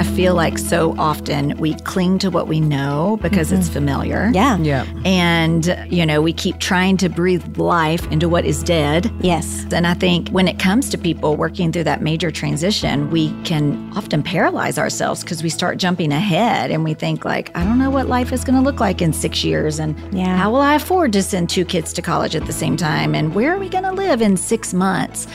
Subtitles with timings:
[0.00, 3.60] I feel like so often we cling to what we know because mm-hmm.
[3.60, 4.30] it's familiar.
[4.32, 4.56] Yeah.
[4.56, 4.86] Yeah.
[5.04, 9.12] And, you know, we keep trying to breathe life into what is dead.
[9.20, 9.66] Yes.
[9.70, 13.92] And I think when it comes to people working through that major transition, we can
[13.94, 17.90] often paralyze ourselves because we start jumping ahead and we think, like, I don't know
[17.90, 19.78] what life is going to look like in six years.
[19.78, 20.34] And yeah.
[20.34, 23.14] how will I afford to send two kids to college at the same time?
[23.14, 25.26] And where are we going to live in six months?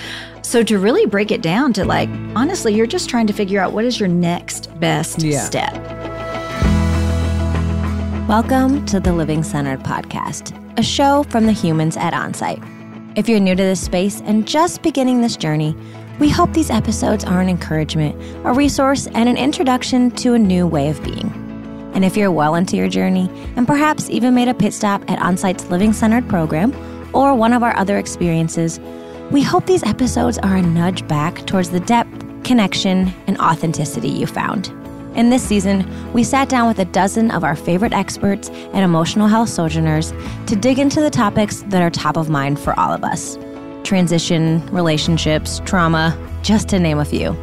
[0.46, 3.74] So to really break it down to like, honestly, you're just trying to figure out
[3.74, 5.44] what is your next best yeah.
[5.44, 5.74] step.
[8.30, 12.64] Welcome to the Living Centered Podcast, a show from the humans at Onsite.
[13.18, 15.76] If you're new to this space and just beginning this journey,
[16.20, 20.68] we hope these episodes are an encouragement, a resource, and an introduction to a new
[20.68, 21.32] way of being.
[21.96, 25.18] And if you're well into your journey and perhaps even made a pit stop at
[25.18, 26.72] Onsite's Living Centered program
[27.16, 28.80] or one of our other experiences,
[29.32, 34.28] we hope these episodes are a nudge back towards the depth, connection, and authenticity you
[34.28, 34.68] found.
[35.16, 39.28] In this season, we sat down with a dozen of our favorite experts and emotional
[39.28, 40.14] health sojourners
[40.46, 43.38] to dig into the topics that are top of mind for all of us
[43.84, 47.38] transition, relationships, trauma, just to name a few.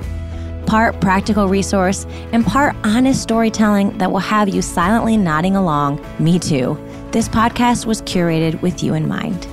[0.67, 6.41] Part practical resource and part honest storytelling that will have you silently nodding along, me
[6.41, 6.77] too.
[7.13, 9.47] This podcast was curated with you in mind.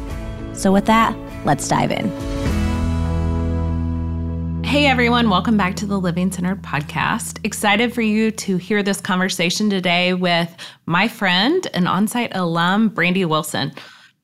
[0.53, 2.09] So, with that, Let's dive in.
[4.63, 7.43] Hey everyone, welcome back to the Living Centered podcast.
[7.43, 13.25] Excited for you to hear this conversation today with my friend and Onsite alum, Brandi
[13.25, 13.71] Wilson.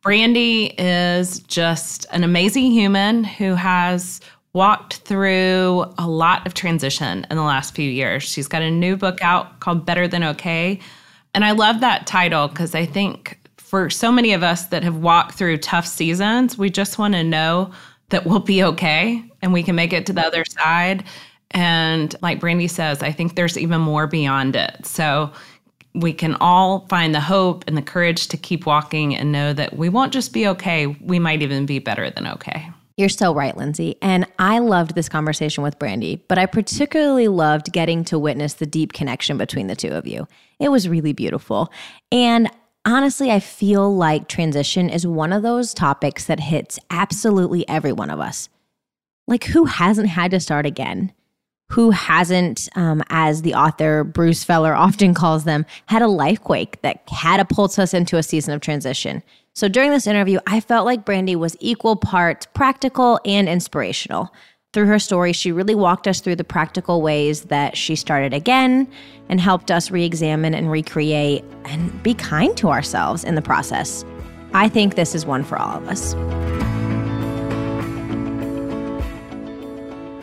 [0.03, 4.21] Brandi is just an amazing human who has
[4.53, 8.23] walked through a lot of transition in the last few years.
[8.23, 10.79] She's got a new book out called Better Than Okay.
[11.33, 13.39] And I love that title because I think
[13.75, 17.21] for so many of us that have walked through tough seasons, we just want to
[17.21, 17.69] know
[18.07, 21.03] that we'll be okay and we can make it to the other side.
[21.51, 24.85] And like Brandi says, I think there's even more beyond it.
[24.85, 25.29] So
[25.93, 29.75] we can all find the hope and the courage to keep walking and know that
[29.75, 32.69] we won't just be okay, we might even be better than okay.
[32.95, 33.97] You're so right, Lindsey.
[34.01, 38.65] And I loved this conversation with Brandi, but I particularly loved getting to witness the
[38.65, 40.29] deep connection between the two of you.
[40.61, 41.73] It was really beautiful.
[42.09, 42.49] And
[42.85, 48.09] honestly, I feel like transition is one of those topics that hits absolutely every one
[48.09, 48.49] of us.
[49.27, 51.11] Like, who hasn't had to start again?
[51.71, 56.81] Who hasn't, um, as the author Bruce Feiler often calls them, had a life quake
[56.83, 59.23] that catapults us into a season of transition?
[59.53, 64.31] So during this interview, I felt like Brandi was equal parts practical and inspirational.
[64.75, 68.89] Through her story, she really walked us through the practical ways that she started again
[69.29, 74.03] and helped us re examine and recreate and be kind to ourselves in the process.
[74.53, 76.13] I think this is one for all of us.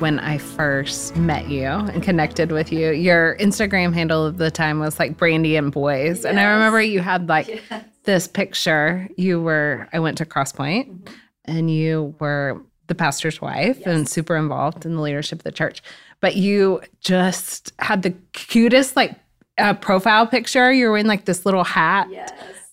[0.02, 4.80] When I first met you and connected with you, your Instagram handle of the time
[4.80, 6.16] was like Brandy and Boys.
[6.16, 6.24] Yes.
[6.26, 7.84] And I remember you had like yes.
[8.04, 9.08] this picture.
[9.16, 11.14] You were, I went to Crosspoint mm-hmm.
[11.46, 12.62] and you were
[12.92, 13.86] the pastor's wife yes.
[13.86, 15.82] and super involved in the leadership of the church.
[16.20, 19.18] But you just had the cutest like
[19.56, 20.70] uh, profile picture.
[20.70, 22.08] You were in like this little hat.
[22.10, 22.30] Yes.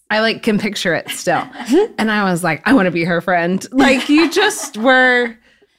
[0.10, 1.48] I like can picture it still.
[1.98, 3.66] and I was like, I want to be her friend.
[3.72, 5.38] Like you just were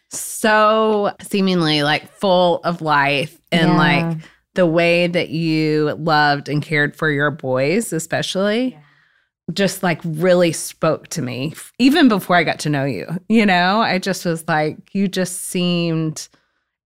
[0.08, 3.76] so seemingly like full of life and yeah.
[3.76, 4.18] like
[4.54, 8.68] the way that you loved and cared for your boys, especially.
[8.72, 8.78] Yeah
[9.54, 13.06] just like really spoke to me even before I got to know you.
[13.28, 16.28] You know, I just was like, you just seemed,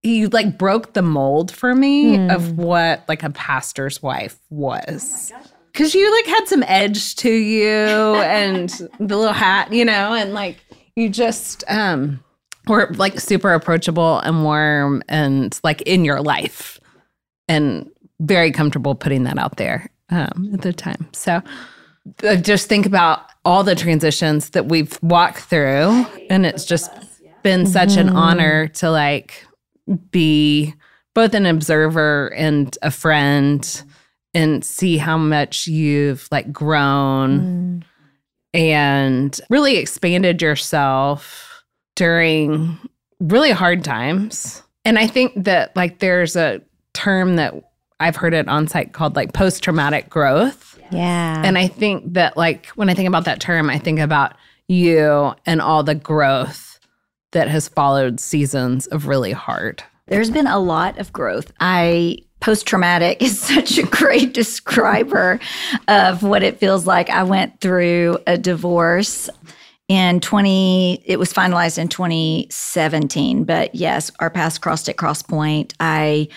[0.03, 2.33] you like broke the mold for me mm.
[2.33, 5.31] of what like a pastor's wife was.
[5.35, 5.41] Oh
[5.73, 10.33] Cause you like had some edge to you and the little hat, you know, and
[10.33, 10.57] like
[10.95, 12.23] you just um
[12.67, 16.79] were like super approachable and warm and like in your life
[17.47, 17.89] and
[18.21, 21.07] very comfortable putting that out there um at the time.
[21.11, 21.41] So
[22.41, 26.91] just think about all the transitions that we've walked through and it's just
[27.43, 28.09] been such mm-hmm.
[28.09, 29.45] an honor to like
[30.11, 30.73] be
[31.13, 33.83] both an observer and a friend
[34.33, 37.83] and see how much you've like grown mm.
[38.53, 41.63] and really expanded yourself
[41.95, 42.77] during
[43.19, 46.61] really hard times and i think that like there's a
[46.93, 47.53] term that
[47.99, 51.41] i've heard it Onsite called like post-traumatic growth yeah.
[51.43, 54.35] And I think that, like, when I think about that term, I think about
[54.67, 56.79] you and all the growth
[57.31, 59.83] that has followed seasons of really hard.
[60.07, 61.51] There's been a lot of growth.
[61.59, 65.39] I post traumatic is such a great describer
[65.87, 67.09] of what it feels like.
[67.09, 69.29] I went through a divorce
[69.87, 76.27] in 20 it was finalized in 2017 but yes our paths crossed at Crosspoint i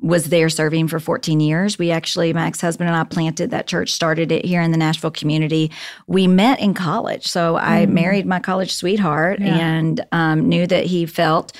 [0.00, 1.78] was there serving for 14 years.
[1.78, 4.76] We actually, my ex husband and I planted that church, started it here in the
[4.76, 5.70] Nashville community.
[6.06, 7.26] We met in college.
[7.26, 9.56] So I married my college sweetheart Yeah.
[9.56, 11.52] and um, knew that he felt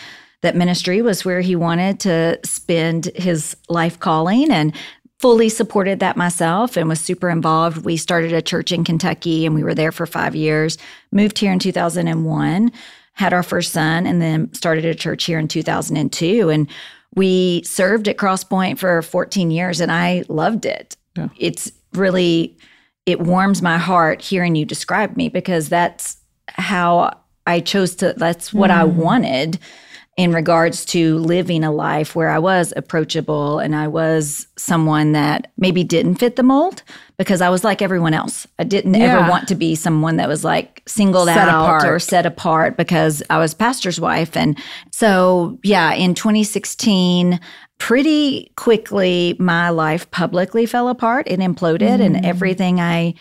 [0.43, 4.75] that ministry was where he wanted to spend his life calling and
[5.21, 7.85] fully supported that myself and was super involved.
[7.85, 10.77] We started a church in Kentucky and we were there for five years,
[11.13, 12.73] moved here in 2001,
[13.15, 16.51] had our first son, and then started a church here in 2002.
[16.51, 16.69] And
[17.15, 20.97] we served at Crosspoint for 14 years and I loved it.
[21.17, 21.29] Yeah.
[21.39, 22.57] It's really,
[23.07, 26.17] it warms my heart hearing you describe me because that's
[26.49, 28.95] how I chose to, that's what I mm.
[28.95, 29.59] wanted
[30.17, 35.51] in regards to living a life where I was approachable and I was someone that
[35.59, 36.85] maybe didn't fit the mold
[37.19, 38.47] because I was like everyone else.
[38.59, 39.19] I didn't Yeah.
[39.19, 41.85] ever want to be someone that was like singled Set out apart.
[41.85, 44.37] or set apart because I was pastor's wife.
[44.37, 44.57] And
[44.93, 47.41] so, yeah, in 2016,
[47.79, 51.27] pretty quickly, my life publicly fell apart.
[51.29, 52.25] It imploded, and mm.
[52.25, 53.15] everything I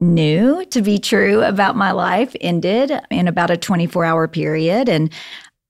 [0.00, 4.88] knew to be true about my life ended in about a 24 hour period.
[4.88, 5.12] And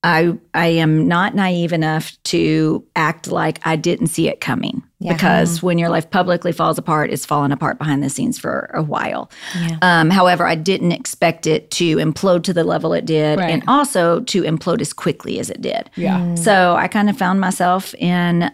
[0.05, 5.13] I, I am not naive enough to act like I didn't see it coming Yeah.
[5.13, 5.67] because mm-hmm.
[5.67, 9.29] when your life publicly falls apart, it's fallen apart behind the scenes for a while.
[9.61, 9.79] Yeah.
[9.83, 13.51] Um, however, I didn't expect it to implode to the level it did Right.
[13.51, 15.91] and also to implode as quickly as it did.
[15.97, 16.19] Yeah.
[16.19, 16.35] Mm.
[16.35, 16.39] Mm.
[16.39, 18.53] So I kind of found myself in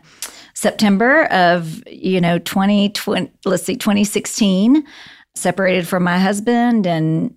[0.54, 4.82] September of, you know, 2020, let's see, 2016,
[5.34, 7.34] separated from my husband and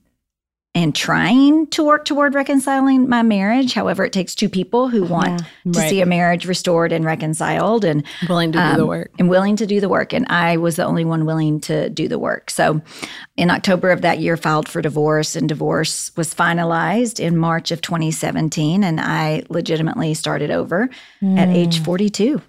[0.77, 3.73] and trying to work toward reconciling my marriage.
[3.73, 5.89] However, it takes two people who want to Right.
[5.89, 9.11] see a marriage restored and reconciled and Willing to do the um, work.
[9.17, 10.13] and willing to do the work.
[10.13, 12.51] And I was the only one willing to do the work.
[12.51, 12.79] So
[13.37, 17.81] in October of that year, filed for divorce, and divorce was finalized in March of
[17.81, 18.83] 2017.
[18.83, 20.89] And I legitimately started over
[21.23, 22.39] at age 42.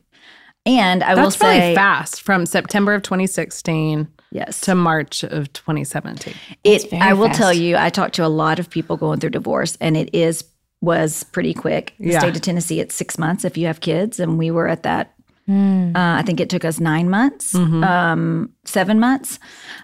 [0.66, 5.52] And I will That's really say, fast from September of 2016 yes, to March of
[5.52, 6.34] 2017.
[6.64, 6.90] it.
[6.90, 7.38] very I will fast.
[7.38, 10.44] tell you, I talked to a lot of people going through divorce, and it is
[10.80, 11.94] was pretty quick.
[11.98, 12.20] The Yeah.
[12.20, 15.14] state of Tennessee, it's six months if you have kids, and we were at that
[15.46, 15.96] Hmm.
[15.96, 17.82] Uh, I think it took us nine months, Mm-hmm.
[17.82, 19.38] um, seven months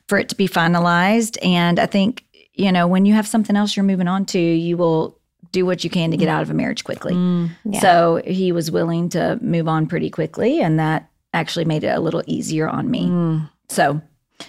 [0.09, 1.39] for it to be finalized.
[1.43, 4.77] And I think, you know, when you have something else you're moving on to, you
[4.77, 5.19] will
[5.53, 7.15] do what you can to get out of a marriage quickly.
[7.15, 7.49] Mm.
[7.65, 7.81] Yeah.
[7.81, 10.61] So he was willing to move on pretty quickly.
[10.61, 13.41] And that actually made it a little easier on me.
[13.71, 14.03] So,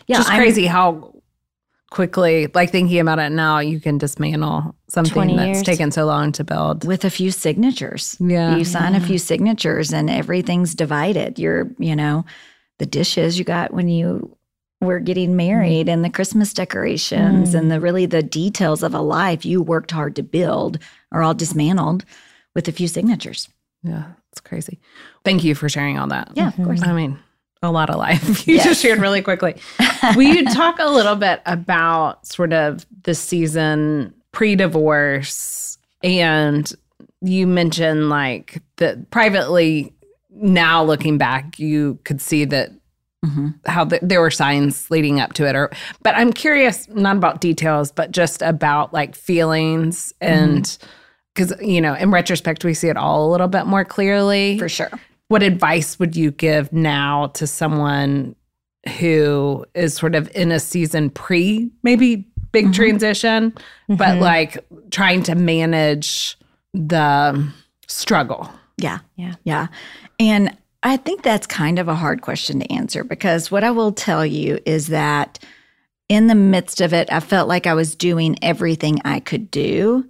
[0.07, 1.13] yeah, Just I'm- crazy how
[1.92, 5.63] quickly, like thinking about it now, you can dismantle something that's years.
[5.63, 6.86] taken so long to build.
[6.86, 8.18] with a few signatures.
[8.19, 8.57] Yeah.
[8.57, 11.39] You sign a few signatures and everything's divided.
[11.39, 12.25] You're, you know,
[12.80, 14.36] the dishes you got when you
[14.81, 15.94] were getting married mm-hmm.
[15.94, 17.83] and the Christmas decorations and the mm-hmm.
[17.83, 20.80] really the details of a life you worked hard to build
[21.12, 22.03] are all dismantled
[22.53, 23.47] with a few signatures.
[23.83, 24.80] Yeah, it's crazy.
[25.24, 26.31] Thank you for sharing all that.
[26.33, 26.81] Yeah, of course.
[26.81, 27.19] I mean,
[27.65, 28.45] a lot of life.
[28.47, 28.65] You Yes.
[28.65, 29.56] just shared really quickly.
[30.15, 35.77] Will you talk a little bit about sort of the season pre divorce?
[36.03, 36.71] And
[37.21, 39.94] you mentioned like that privately,
[40.31, 42.69] now looking back, you could see that
[43.25, 43.56] Mhm.
[43.65, 45.71] how th- there were signs leading up to it or
[46.03, 50.77] but i'm curious not about details but just about like feelings and
[51.33, 54.69] because you know in retrospect we see it all a little bit more clearly For
[54.69, 54.92] sure.
[55.35, 58.33] What advice would you give now to someone
[58.99, 62.71] who is sort of in a season pre maybe big mm-hmm.
[62.71, 63.54] transition
[63.89, 64.21] but mm-hmm.
[64.21, 64.57] like
[64.92, 66.37] trying to manage
[66.73, 67.45] the
[67.87, 68.99] struggle Yeah.
[69.15, 69.35] Yeah.
[69.44, 69.68] Yeah.
[70.19, 73.92] And I think that's kind of a hard question to answer because what I will
[73.92, 75.39] tell you is that
[76.09, 80.07] in the midst of it, I felt like I was doing everything I could do.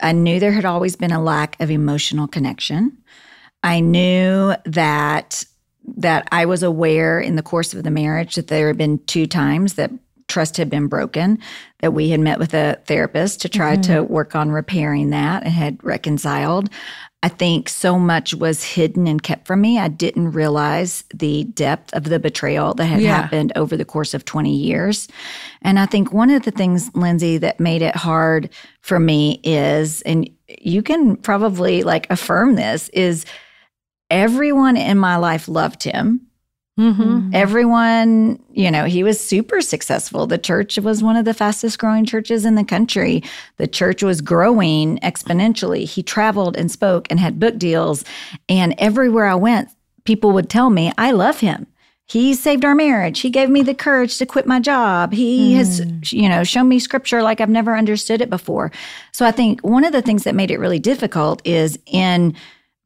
[0.00, 2.96] I knew there had always been a lack of emotional connection.
[3.62, 5.44] I knew that
[5.96, 9.26] that I was aware in the course of the marriage that there had been two
[9.26, 9.90] times that
[10.28, 11.38] trust had been broken,
[11.80, 14.12] that we had met with a therapist to try to mm-hmm.
[14.12, 16.70] work on repairing that and had reconciled.
[17.22, 19.78] I think so much was hidden and kept from me.
[19.78, 23.16] I didn't realize the depth of the betrayal that had Yeah.
[23.16, 25.06] happened over the course of 20 years.
[25.60, 28.48] And I think one of the things, Lindsey, that made it hard
[28.80, 33.26] for me is, and you can probably like affirm this, is
[34.10, 36.26] everyone in my life loved him.
[36.78, 37.30] mm-hmm.
[37.32, 40.26] Everyone, you know, he was super successful.
[40.26, 43.22] The church was one of the fastest growing churches in the country.
[43.58, 45.84] The church was growing exponentially.
[45.84, 48.04] He traveled and spoke and had book deals.
[48.48, 49.68] And everywhere I went,
[50.04, 51.66] people would tell me, I love him.
[52.06, 53.20] He saved our marriage.
[53.20, 55.12] He gave me the courage to quit my job.
[55.12, 55.80] He has,
[56.12, 58.72] you know, shown me scripture like I've never understood it before.
[59.12, 62.34] So I think one of the things that made it really difficult is in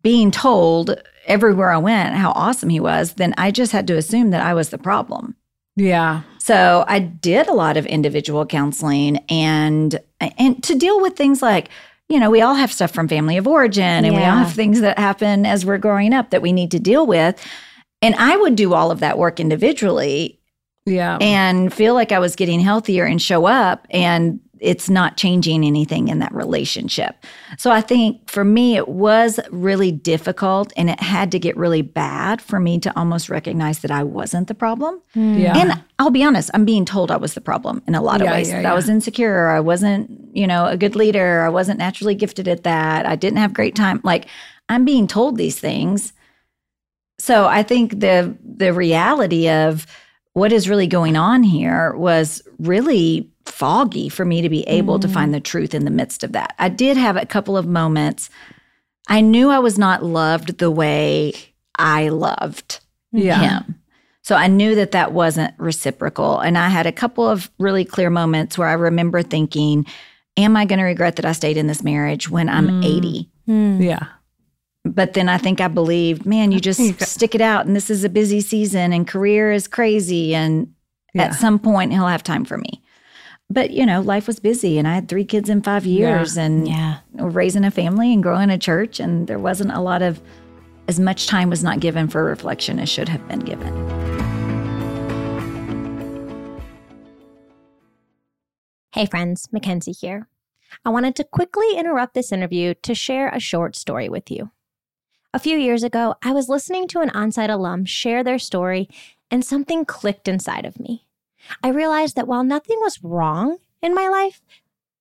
[0.02, 4.30] being told everywhere I went how awesome he was, then I just had to assume
[4.30, 5.36] that I was the problem.
[5.76, 6.22] Yeah.
[6.38, 11.68] So I did a lot of individual counseling and and to deal with things like
[12.10, 14.82] you know, we all have stuff from family of origin and we all have things
[14.82, 17.42] that happen as we're growing up that we need to deal with.
[18.02, 20.38] And I would do all of that work individually
[20.84, 21.16] Yeah.
[21.22, 26.08] and feel like I was getting healthier and show up and it's not changing anything
[26.08, 27.16] in that relationship.
[27.58, 31.82] So I think for me it was really difficult and it had to get really
[31.82, 35.00] bad for me to almost recognize that I wasn't the problem.
[35.12, 35.38] Hmm.
[35.38, 35.56] yeah.
[35.58, 38.26] And I'll be honest, I'm being told I was the problem in a lot of
[38.26, 38.48] Yeah, ways.
[38.48, 39.48] yeah, That I was insecure.
[39.48, 41.42] I wasn't, you know, a good leader.
[41.42, 43.06] I wasn't naturally gifted at that.
[43.06, 44.00] I didn't have great time.
[44.04, 44.26] Like
[44.68, 46.12] I'm being told these things.
[47.18, 49.86] So I think the the reality of
[50.32, 55.08] what is really going on here was really foggy for me to be able to
[55.08, 56.54] find the truth in the midst of that.
[56.58, 58.30] I did have a couple of moments.
[59.08, 61.34] I knew I was not loved the way
[61.76, 62.80] I loved
[63.12, 63.60] yeah.
[63.60, 63.80] him.
[64.22, 66.38] So I knew that that wasn't reciprocal.
[66.40, 69.86] And I had a couple of really clear moments where I remember thinking,
[70.36, 72.84] Am I going to regret that I stayed in this marriage when I'm Mm.
[73.46, 73.84] 80?
[73.84, 74.06] Yeah.
[74.84, 77.66] But then I think I believed, man, you just You stick it out.
[77.66, 80.34] And this is a busy season and career is crazy.
[80.34, 80.72] And
[81.12, 81.24] Yeah.
[81.26, 82.82] at some point, he'll have time for me.
[83.54, 86.66] But, you know, life was busy and I had three kids in five years and
[86.66, 86.98] Yeah.
[87.14, 88.98] raising a family and growing a church.
[88.98, 90.20] And there wasn't a lot of,
[90.88, 93.72] as much time was not given for reflection as should have been given.
[98.92, 100.28] Hey friends, Mickenzie here.
[100.84, 104.50] I wanted to quickly interrupt this interview to share a short story with you.
[105.32, 108.88] A few years ago, I was listening to an onsite alum share their story,
[109.30, 111.03] and something clicked inside of me.
[111.62, 114.42] I realized that while nothing was wrong in my life,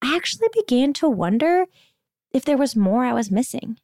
[0.02, 1.66] I actually began to wonder
[2.32, 3.78] if there was more I was missing.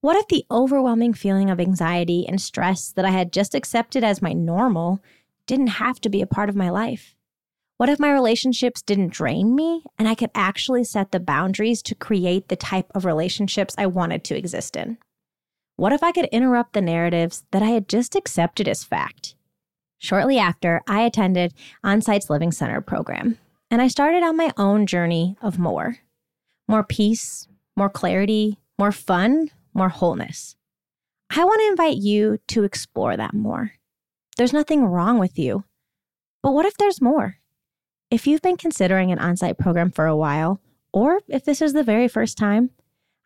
[0.00, 4.22] What if the overwhelming feeling of anxiety and stress that I had just accepted as
[4.22, 5.00] my normal
[5.46, 7.14] didn't have to be a part of my life?
[7.76, 11.94] What if my relationships didn't drain me and I could actually set the boundaries to
[11.94, 14.98] create the type of relationships I wanted to exist in?
[15.76, 19.34] What if I could interrupt the narratives that I had just accepted as fact?
[20.00, 21.52] Shortly after, I attended
[21.84, 23.36] OnSite's Living Centered program,
[23.70, 25.98] and I started on my own journey of more
[26.66, 30.54] more peace, more clarity, more fun, more wholeness.
[31.36, 33.72] I want to invite you to explore that more.
[34.36, 35.64] There's nothing wrong with you,
[36.44, 37.36] but what if there's more?
[38.08, 40.60] If you've been considering an on-site program for a while,
[40.92, 42.70] or if this is the very first time,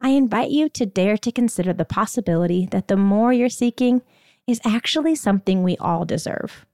[0.00, 4.02] I invite you to dare to consider the possibility that the more you're seeking
[4.47, 6.67] is actually something we all deserve.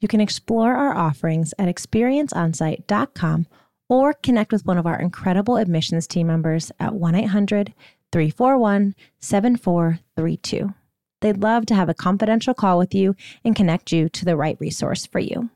[0.00, 3.46] You can explore our offerings at experienceonsite.com
[3.88, 7.72] or connect with one of our incredible admissions team members at 1 800
[8.12, 10.74] 341 7432.
[11.20, 14.56] They'd love to have a confidential call with you and connect you to the right
[14.60, 15.50] resource for you.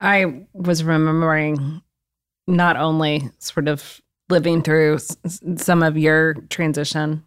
[0.00, 1.82] I was remembering
[2.46, 4.98] not only sort of living through
[5.56, 7.24] some of your transition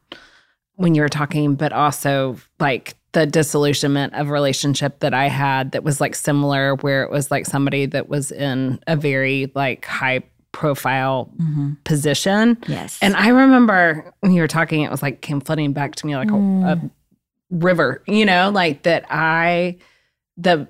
[0.75, 5.84] when you were talking, but also like the disillusionment of relationship that I had that
[5.84, 10.24] was like similar, where it was like somebody that was in a very like high
[10.51, 11.74] profile mm-hmm.
[11.84, 12.58] position.
[12.68, 12.98] Yes.
[13.01, 16.15] And I remember when you were talking, it was like came flooding back to me
[16.15, 16.92] like a, a mm.
[17.51, 19.77] river, you know, like that I
[20.38, 20.68] the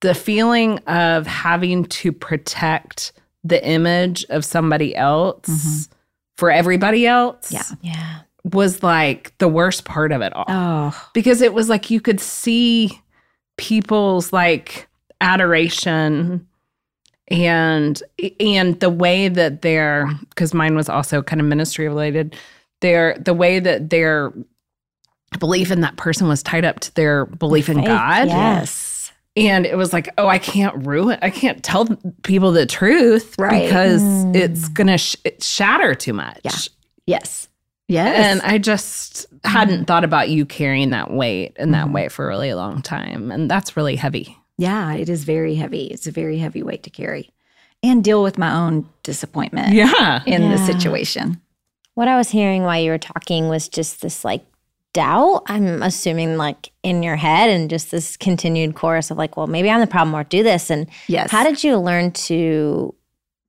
[0.00, 3.12] the feeling of having to protect
[3.44, 5.92] the image of somebody else mm-hmm.
[6.36, 7.62] for everybody else Yeah.
[7.80, 8.20] Yeah.
[8.52, 12.20] Was like the worst part of it all oh, because it was like you could
[12.20, 13.00] see
[13.56, 14.88] people's like
[15.20, 16.46] adoration
[17.28, 18.02] and
[18.40, 22.36] and the way that their because mine was also kind of ministry related
[22.80, 24.32] their the way that their
[25.40, 29.10] belief in that person was tied up to their belief in God yes.
[29.34, 31.86] and it was like oh I can't ruin I can't tell
[32.22, 33.64] people the truth Right.
[33.64, 34.36] because mm.
[34.36, 36.52] it's gonna sh- it shatter too much Yeah.
[37.06, 37.48] Yes.
[37.88, 38.16] Yes.
[38.18, 41.92] and I just hadn't thought about you carrying that weight in that Mhm.
[41.92, 43.30] way for a really long time.
[43.30, 44.36] And that's really heavy.
[44.58, 45.84] yeah, it is very heavy.
[45.86, 47.30] It's a very heavy weight to carry
[47.82, 50.22] and deal with my own disappointment Yeah.
[50.26, 51.40] in the situation.
[51.94, 54.44] What I was hearing while you were talking was just this like
[54.94, 55.42] doubt.
[55.46, 59.68] I'm assuming like in your head and just this continued chorus of like, well, maybe
[59.70, 60.70] I'm the problem or do this.
[60.70, 61.30] And Yes.
[61.30, 62.94] how did you learn to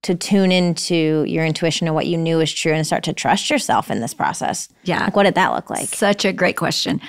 [0.07, 3.49] to tune into your intuition and what you knew was true and start to trust
[3.49, 4.67] yourself in this process?
[4.83, 5.03] yeah.
[5.05, 5.87] Like what did that look like?
[5.89, 6.99] Such a great question.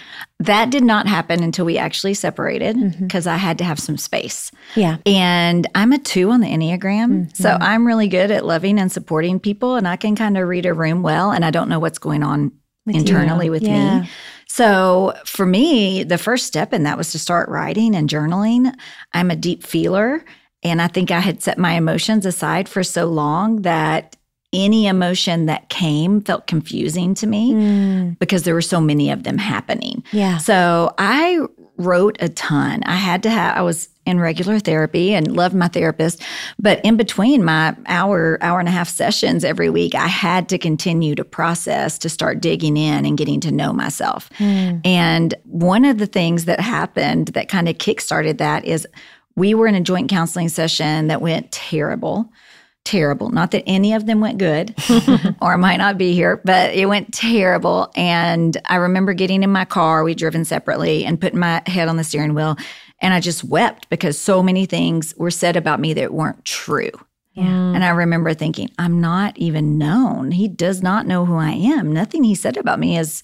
[0.41, 3.07] That did not happen until we actually separated Mm-hmm.
[3.07, 4.53] because I had to have some space.
[4.77, 4.99] Yeah.
[5.07, 7.35] And I'm a two on the Enneagram.
[7.37, 7.63] So Mm-hmm.
[7.63, 10.75] I'm really good at loving and supporting people, and I can kind of read a
[10.75, 12.53] room well, and I don't know what's going on
[12.87, 13.01] With you.
[13.01, 14.01] internally with Yeah.
[14.03, 14.09] me.
[14.51, 18.73] So for me, the first step in that was to start writing and journaling.
[19.13, 20.25] I'm a deep feeler.
[20.63, 24.17] And I think I had set my emotions aside for so long that
[24.53, 28.19] any emotion that came felt confusing to me Mm.
[28.19, 30.03] because there were so many of them happening.
[30.11, 30.39] Yeah.
[30.39, 31.39] So I
[31.77, 32.83] wrote a ton.
[32.87, 36.23] I had to have, I was in regular therapy and loved my therapist.
[36.59, 40.57] But in between my hour, hour and a half sessions every week, I had to
[40.59, 44.31] continue to process, to start digging in and getting to know myself.
[44.41, 48.87] And one of the things that happened that kind of kickstarted that is
[49.39, 52.31] we were in a joint counseling session that went terrible
[52.89, 53.29] terrible.
[53.29, 54.75] Not that any of them went good
[55.43, 57.93] or I might not be here, but it went terrible.
[57.95, 61.99] And I remember getting in my car, we'd driven separately, and putting my head on
[61.99, 62.57] the steering wheel.
[63.01, 66.93] And I just wept because so many things were said about me that weren't true.
[67.35, 67.45] Yeah.
[67.45, 70.31] And I remember thinking, I'm not even known.
[70.31, 71.93] He does not know who I am.
[71.93, 73.23] Nothing he said about me is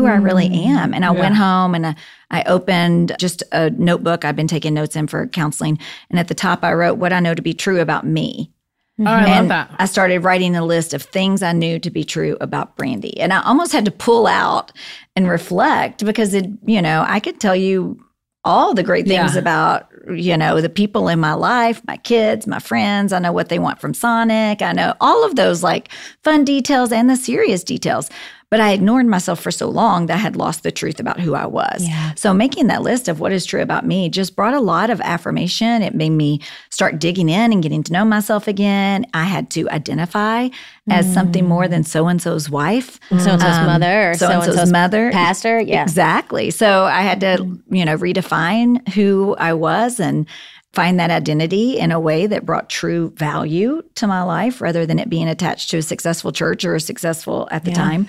[0.00, 0.66] who I really mm.
[0.66, 0.94] am.
[0.94, 1.94] And I went home and I,
[2.30, 5.78] I opened just a notebook I've been taking notes in for counseling.
[6.08, 8.50] And at the top, I wrote what I know to be true about me.
[8.98, 9.06] Mm-hmm.
[9.06, 9.74] Oh, I love that.
[9.78, 13.14] I started writing a list of things I knew to be true about Brandi.
[13.18, 14.72] And I almost had to pull out
[15.16, 17.98] and reflect because it, you know, I could tell you
[18.44, 19.40] all the great things Yeah.
[19.40, 23.12] about, you know, the people in my life, my kids, my friends.
[23.12, 24.62] I know what they want from Sonic.
[24.62, 25.90] I know all of those like
[26.24, 28.08] fun details and the serious details.
[28.50, 31.34] But I ignored myself for so long that I had lost the truth about who
[31.36, 31.86] I was.
[31.86, 32.14] Yeah.
[32.16, 35.00] So making that list of what is true about me just brought a lot of
[35.02, 35.82] affirmation.
[35.82, 39.06] It made me start digging in and getting to know myself again.
[39.14, 40.48] I had to identify
[40.90, 42.98] as something more than so and so's wife.
[43.10, 45.12] So and so's Um, mother so and so's mother.
[45.12, 45.60] pastor.
[45.60, 45.82] Yeah.
[45.82, 46.50] Exactly.
[46.50, 50.26] So I had to, you know, redefine who I was and
[50.72, 54.98] find that identity in a way that brought true value to my life rather than
[54.98, 57.76] it being attached to a successful church or a successful at the Yeah.
[57.76, 58.08] time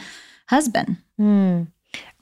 [0.52, 0.98] husband.
[1.18, 1.64] Hmm.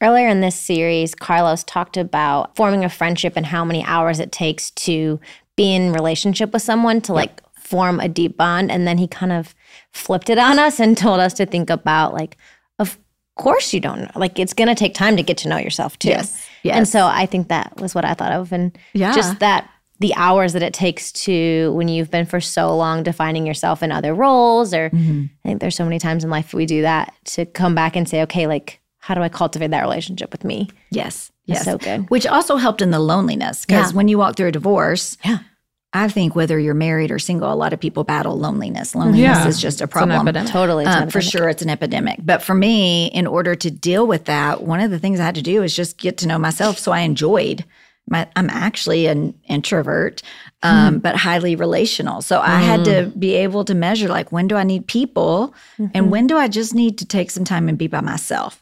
[0.02, 4.32] Earlier in this series, Carlos talked about forming a friendship and how many hours it
[4.32, 5.20] takes to
[5.58, 8.72] be in relationship with someone to like form a deep bond.
[8.72, 9.54] And then he kind of
[9.92, 12.38] flipped it on us and told us to think about like,
[12.80, 12.98] of
[13.36, 14.12] course you don't know.
[14.16, 16.10] Like it's gonna take time to get to know yourself too.
[16.10, 16.48] Yes.
[16.64, 16.78] Yes.
[16.78, 18.52] And so I think that was what I thought of.
[18.54, 19.14] And Yeah.
[19.14, 23.46] just that the hours that it takes to when you've been for so long defining
[23.46, 25.26] yourself in other roles or Mm-hmm.
[25.44, 28.08] I think there's so many times in life we do that to come back and
[28.08, 30.70] say, okay, like how do I cultivate that relationship with me?
[30.92, 31.32] Yes.
[31.46, 31.66] Yes.
[31.66, 32.10] so good.
[32.12, 33.98] Which also helped in the loneliness because Yeah.
[33.98, 35.40] when you walk through a divorce, Yeah.
[35.92, 38.94] I think whether you're married or single, a lot of people battle loneliness.
[38.94, 39.48] Loneliness Yeah.
[39.48, 40.32] is just a problem.
[40.46, 40.86] Totally.
[40.86, 42.20] not for sure, it's an epidemic.
[42.24, 45.34] But for me, in order to deal with that, one of the things I had
[45.36, 46.78] to do is just get to know myself.
[46.78, 47.66] So I enjoyed.
[48.10, 50.22] My, I'm actually an introvert,
[50.64, 51.00] um, hmm.
[51.00, 52.22] but highly relational.
[52.22, 53.20] So I had to mm.
[53.20, 56.10] be able to measure like when do I need people, and mm-hmm.
[56.10, 58.62] when do I just need to take some time and be by myself.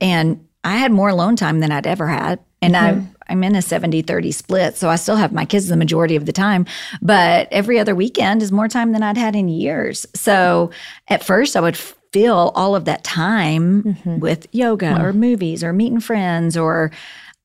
[0.00, 2.38] And I had more alone time than I'd ever had.
[2.60, 3.12] And I, mm-hmm.
[3.28, 4.76] I'm in a 70 30 split.
[4.76, 6.66] So I still have my kids the majority of the time.
[7.00, 10.06] But every other weekend is more time than I'd had in years.
[10.14, 10.70] So
[11.08, 14.20] at first, I would fill all of that time mm-hmm.
[14.20, 15.02] with yoga mm.
[15.02, 16.90] or movies or meeting friends or.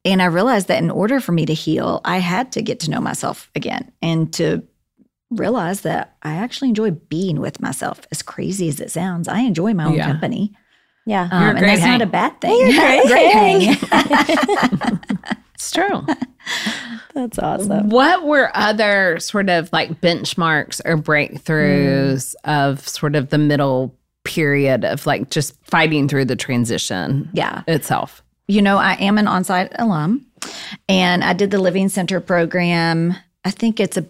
[0.06, 2.90] And I realized that in order for me to heal, I had to get to
[2.90, 4.64] know myself again and to
[5.30, 8.08] realize that I actually enjoy being with myself.
[8.12, 10.06] As crazy as it sounds, I enjoy my own Yeah.
[10.06, 10.54] company.
[11.06, 11.28] yeah.
[11.32, 11.92] Um, and that's hang.
[12.00, 12.72] not a bad thing.
[12.72, 13.32] You're a great
[13.92, 15.00] hang.
[15.56, 16.06] It's true.
[17.16, 17.90] That's awesome.
[17.90, 24.86] what were other sort of like benchmarks or breakthroughs of sort of the middle period
[24.86, 27.64] of like just fighting through the transition Yeah.
[27.68, 28.22] itself?
[28.48, 30.26] You know, I am an onsite alum
[30.88, 33.16] and I did the Living Centered program.
[33.44, 34.06] I think it's a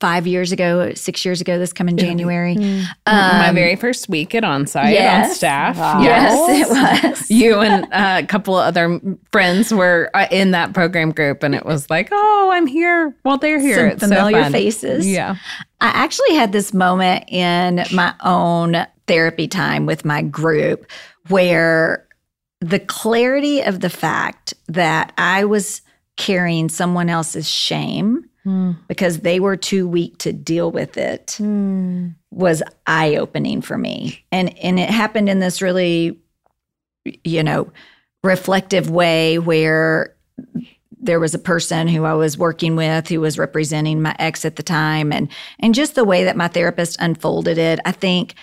[0.00, 2.54] five years ago, six years ago, this coming January.
[2.56, 4.92] My Um, very first week at onsite
[5.24, 5.76] on staff.
[5.76, 6.02] Wow.
[6.02, 7.30] Yes, it was.
[7.30, 9.00] You and uh, a couple of other
[9.32, 13.14] friends were uh, in that program group, and it was like, oh, I'm here.
[13.24, 13.76] Well, they're here.
[13.76, 14.52] Some It's so familiar fun.
[14.52, 15.08] faces.
[15.08, 15.36] Yeah.
[15.80, 20.90] I actually had this moment in my own therapy time with my group
[21.28, 22.07] where
[22.60, 25.82] the clarity of the fact that I was
[26.16, 28.24] carrying someone else's shame
[28.88, 32.08] because they were too weak to deal with it Hmm.
[32.30, 34.24] was eye opening for me.
[34.32, 36.18] And and it happened in this really
[37.24, 37.70] you know
[38.22, 40.14] reflective way where
[40.98, 44.56] there was a person who I was working with who was representing my ex at
[44.56, 45.28] the time and
[45.60, 48.34] and just the way that my therapist unfolded it I think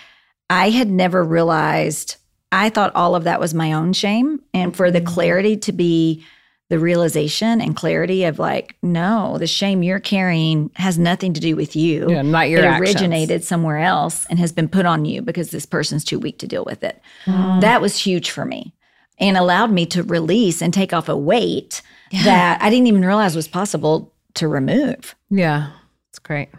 [0.48, 2.16] I had never realized
[2.52, 5.14] I thought all of that was my own shame and for the mm-hmm.
[5.14, 6.24] clarity to be
[6.68, 11.54] the realization and clarity of like no the shame you're carrying has nothing to do
[11.54, 12.96] with you Yeah, not your it actions.
[12.96, 16.48] originated somewhere else and has been put on you because this person's too weak to
[16.48, 17.60] deal with it mm.
[17.60, 18.74] that was huge for me
[19.18, 21.82] and allowed me to release and take off a weight
[22.24, 25.14] that I didn't even realize was possible to remove.
[25.30, 25.70] Yeah.
[26.10, 26.50] It's great.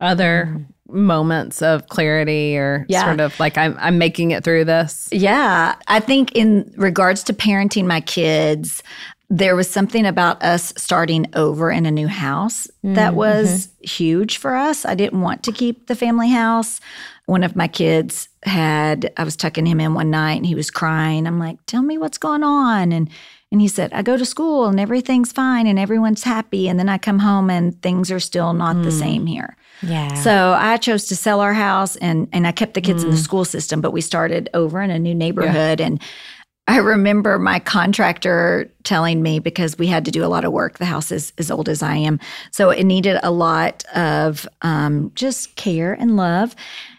[0.00, 0.62] Other mm-hmm.
[0.94, 3.04] Moments of clarity or Yeah.
[3.04, 5.08] sort of like I'm I'm making it through this.
[5.12, 8.82] Yeah, I think in regards to parenting my kids,
[9.30, 13.86] there was something about us starting over in a new house that mm, was mm-hmm.
[13.86, 14.84] huge for us.
[14.84, 16.80] I didn't want to keep the family house.
[17.26, 20.70] One of my kids had I was tucking him in one night and he was
[20.70, 21.26] crying.
[21.26, 23.08] I'm like, "Tell me what's going on." And
[23.54, 26.88] and he said, "I go to school and everything's fine and everyone's happy and then
[26.88, 30.12] I come home and things are still not the same here." Yeah.
[30.14, 33.16] So I chose to sell our house and and I kept the kids in the
[33.16, 36.02] school system, but we started over in a new neighborhood and
[36.66, 40.78] I remember my contractor telling me because we had to do a lot of work.
[40.78, 42.18] The house is as old as I am.
[42.50, 46.56] So it needed a lot of um, just care and love.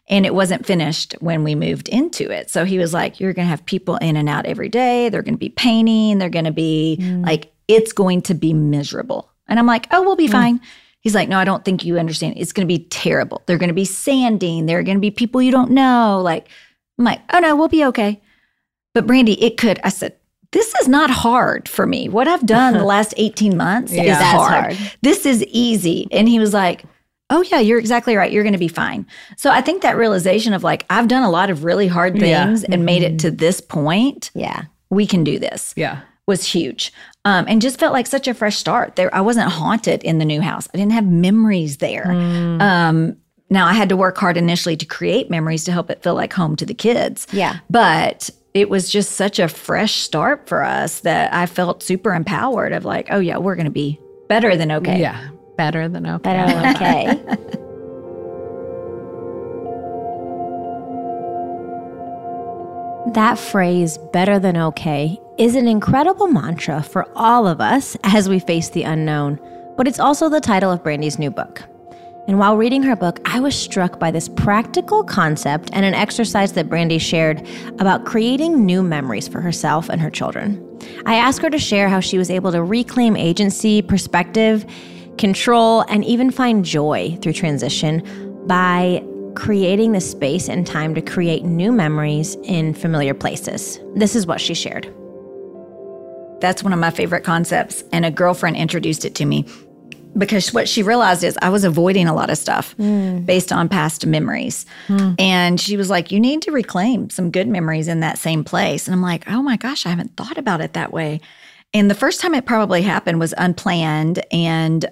[0.07, 2.51] And it wasn't finished when we moved into it.
[2.51, 5.09] So he was like, You're going to have people in and out every day.
[5.09, 6.19] They're going to be painting.
[6.19, 7.25] They're going to be mm.
[7.25, 9.31] like, it's going to be miserable.
[9.47, 10.31] And I'm like, Oh, we'll be mm.
[10.33, 10.61] fine.
[10.99, 12.35] He's like, No, I don't think you understand.
[12.37, 13.41] It's going to be terrible.
[13.45, 14.67] They're going to be sanding.
[14.67, 16.21] There are going to be people you don't know.
[16.23, 16.49] Like,
[16.99, 18.21] I'm like, Oh, no, we'll be okay.
[18.93, 19.79] But Brandi, it could.
[19.83, 20.15] I said,
[20.51, 22.07] this is not hard for me.
[22.07, 24.03] What I've done the last 18 months Yeah.
[24.03, 24.73] is hard.
[24.73, 24.91] hard.
[25.01, 26.07] This is easy.
[26.11, 26.85] And he was like,
[27.29, 28.31] Oh, yeah, you're exactly right.
[28.31, 29.07] You're going to be fine.
[29.35, 32.45] So I think that realization of like, I've done a lot of really hard Yeah.
[32.45, 34.31] things and made it to this point.
[34.35, 34.63] yeah.
[34.91, 36.01] We can do this Yeah.
[36.27, 36.93] was huge
[37.25, 38.95] um, and just felt like such a fresh start.
[38.95, 40.67] There, I wasn't haunted in the new house.
[40.73, 42.11] I didn't have memories there.
[42.11, 43.17] Um,
[43.49, 46.31] now I had to work hard initially to create memories to help it feel like
[46.33, 47.25] home to the kids.
[47.31, 47.57] Yeah.
[47.69, 52.71] but it was just such a fresh start for us that I felt super empowered.
[52.71, 55.01] Of like, oh yeah, we're going to be better than okay.
[55.01, 55.27] Yeah.
[55.57, 56.23] Better than okay.
[56.23, 57.61] Better than okay.
[63.13, 68.39] That phrase, better than okay, is an incredible mantra for all of us as we
[68.39, 69.39] face the unknown,
[69.77, 71.61] but it's also the title of Brandi's new book.
[72.27, 76.53] And while reading her book, I was struck by this practical concept and an exercise
[76.53, 77.47] that Brandy shared
[77.79, 80.61] about creating new memories for herself and her children.
[81.05, 84.65] I asked her to share how she was able to reclaim agency, perspective,
[85.17, 88.03] control, and even find joy through transition
[88.47, 89.03] by
[89.35, 93.79] creating the space and time to create new memories in familiar places.
[93.95, 94.85] This is what she shared.
[96.41, 97.83] That's one of my favorite concepts.
[97.91, 99.45] And a girlfriend introduced it to me
[100.17, 103.19] because what she realized is I was avoiding a lot of stuff hmm.
[103.19, 104.65] based on past memories.
[104.87, 105.13] Hmm.
[105.19, 108.87] And she was like, You need to reclaim some good memories in that same place.
[108.87, 111.21] And I'm like, Oh my gosh, I haven't thought about it that way.
[111.75, 114.25] And the first time it probably happened was unplanned.
[114.31, 114.85] And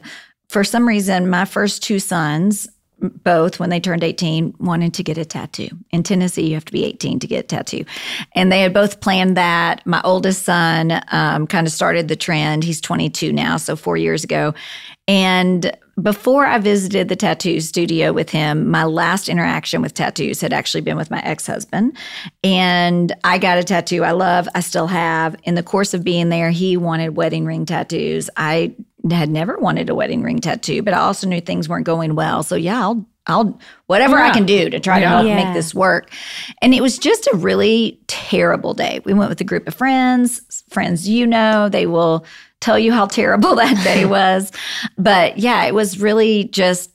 [0.49, 2.67] for some reason, my first two sons,
[2.99, 5.69] both when they turned 18 wanted to get a tattoo.
[5.91, 7.85] In tennessee you have to be 18 to get a tattoo.
[8.33, 9.85] And they had both planned that.
[9.85, 12.63] My oldest son um, kind of started the trend.
[12.63, 14.53] He's 22 now so four years ago
[15.07, 20.51] and before I visited the tattoo studio with him, my last interaction with tattoos had
[20.51, 21.95] actually been with my ex husband.
[22.43, 25.35] And I got a tattoo I love, I still have.
[25.43, 28.29] In the course of being there, he wanted wedding ring tattoos.
[28.37, 28.75] I
[29.11, 32.41] had never wanted a wedding ring tattoo, but I also knew things weren't going well.
[32.41, 35.35] So, yeah, I'll I'll whatever I can do to try to help Yeah.
[35.41, 36.11] make this work.
[36.61, 38.99] And it was just a really terrible day.
[39.05, 42.25] We went with a group of friends, friends you know, they will
[42.63, 44.52] tell you how terrible that day was.
[44.97, 46.91] But yeah, it was really just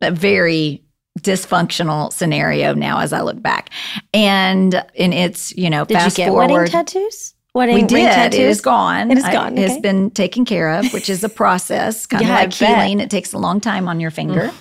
[0.00, 0.82] a very
[1.18, 3.70] dysfunctional scenario now as I look back.
[4.14, 6.50] And and it's, you know, Did fast you get forward.
[6.50, 7.34] wedding tattoos?
[7.52, 8.12] Wedding we ring did.
[8.12, 8.38] tattoos?
[8.40, 9.10] It is gone.
[9.10, 12.34] It is gone, It has been taken care of, which is a process, kind Yeah,
[12.34, 13.00] of like healing.
[13.00, 14.52] It takes a long time on your finger.
[14.52, 14.54] Mm.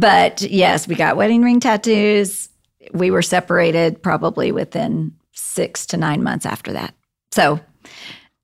[0.00, 2.48] But yes, we got wedding ring tattoos.
[2.92, 6.94] We were separated probably within six to nine months after that.
[7.32, 7.60] So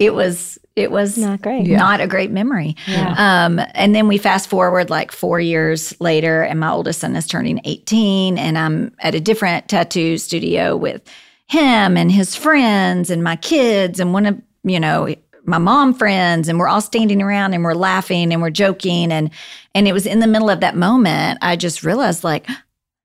[0.01, 1.67] it was it was Not great.
[1.69, 2.77] not a great memory.
[2.87, 3.15] Yeah.
[3.47, 7.27] Um, and then we fast forward like four years later, and my oldest son is
[7.27, 11.03] turning 18, and I'm at a different tattoo studio with
[11.47, 15.15] him and his friends and my kids, and one of, you know,
[15.47, 19.13] my mom friends, and we're all standing around and we're laughing and we're joking.
[19.13, 19.31] And
[19.75, 22.49] and it was in the middle of that moment, I just realized like,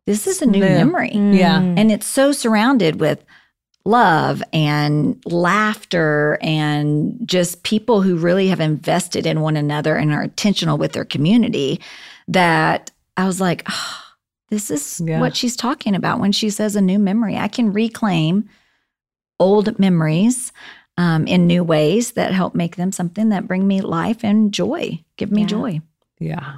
[0.08, 0.66] this is a new New.
[0.70, 1.12] memory.
[1.12, 1.60] Yeah.
[1.60, 3.24] And it's so surrounded with
[3.86, 10.24] love and laughter and just people who really have invested in one another and are
[10.24, 11.80] intentional with their community
[12.28, 14.16] that I was like, "Ah,
[14.50, 15.20] this is Yeah.
[15.20, 17.38] what she's talking about when she says a new memory.
[17.38, 18.50] I can reclaim
[19.40, 20.52] old memories
[20.98, 25.02] um, in new ways that help make them something that bring me life and joy,
[25.16, 25.48] give me Yeah.
[25.48, 25.82] joy.
[26.20, 26.58] Yeah.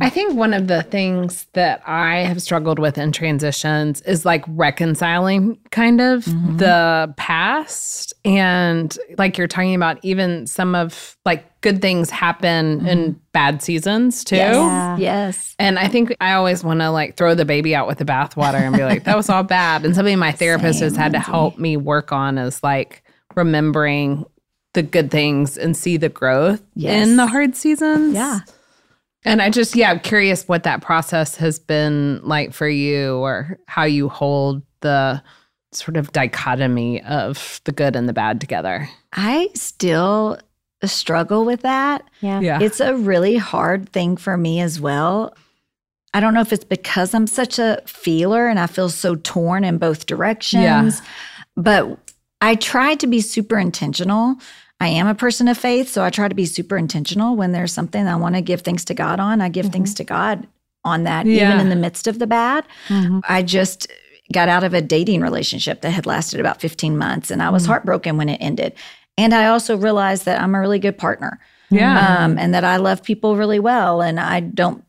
[0.00, 4.44] I think one of the things that I have struggled with in transitions is like
[4.48, 6.56] reconciling kind of mm-hmm.
[6.56, 8.14] the past.
[8.24, 12.86] And like you're talking about, even some of like good things happen mm-hmm.
[12.86, 14.36] in bad seasons too.
[14.36, 14.54] Yes.
[14.54, 14.96] Yeah.
[14.96, 15.54] yes.
[15.58, 18.60] And I think I always want to like throw the baby out with the bathwater
[18.60, 19.84] and be like, that was all bad.
[19.84, 23.02] And something my therapist Same, has had to help me work on is like
[23.34, 24.24] remembering
[24.72, 27.06] the good things and see the growth yes.
[27.06, 28.14] in the hard seasons.
[28.14, 28.40] Yeah.
[29.24, 33.58] And I just, yeah, I'm curious what that process has been like for you or
[33.66, 35.22] how you hold the
[35.72, 38.88] sort of dichotomy of the good and the bad together.
[39.12, 40.38] I still
[40.84, 42.08] struggle with that.
[42.20, 42.40] Yeah.
[42.40, 42.58] yeah.
[42.60, 45.34] It's a really hard thing for me as well.
[46.12, 49.64] I don't know if it's because I'm such a feeler and I feel so torn
[49.64, 50.62] in both directions.
[50.62, 51.06] Yeah.
[51.56, 51.98] But
[52.40, 54.36] I try to be super intentional
[54.84, 57.72] I am a person of faith, so I try to be super intentional when there's
[57.72, 59.40] something I want to give thanks to God on.
[59.40, 59.72] I give mm-hmm.
[59.72, 60.46] thanks to God
[60.84, 61.48] on that, yeah.
[61.48, 62.66] even in the midst of the bad.
[62.88, 63.20] Mm-hmm.
[63.26, 63.90] I just
[64.30, 67.62] got out of a dating relationship that had lasted about 15 months, and I was
[67.62, 67.70] mm-hmm.
[67.70, 68.74] heartbroken when it ended.
[69.16, 71.40] And I also realized that I'm a really good partner.
[71.70, 72.18] Yeah.
[72.18, 74.02] Um, and that I love people really well.
[74.02, 74.84] And I don't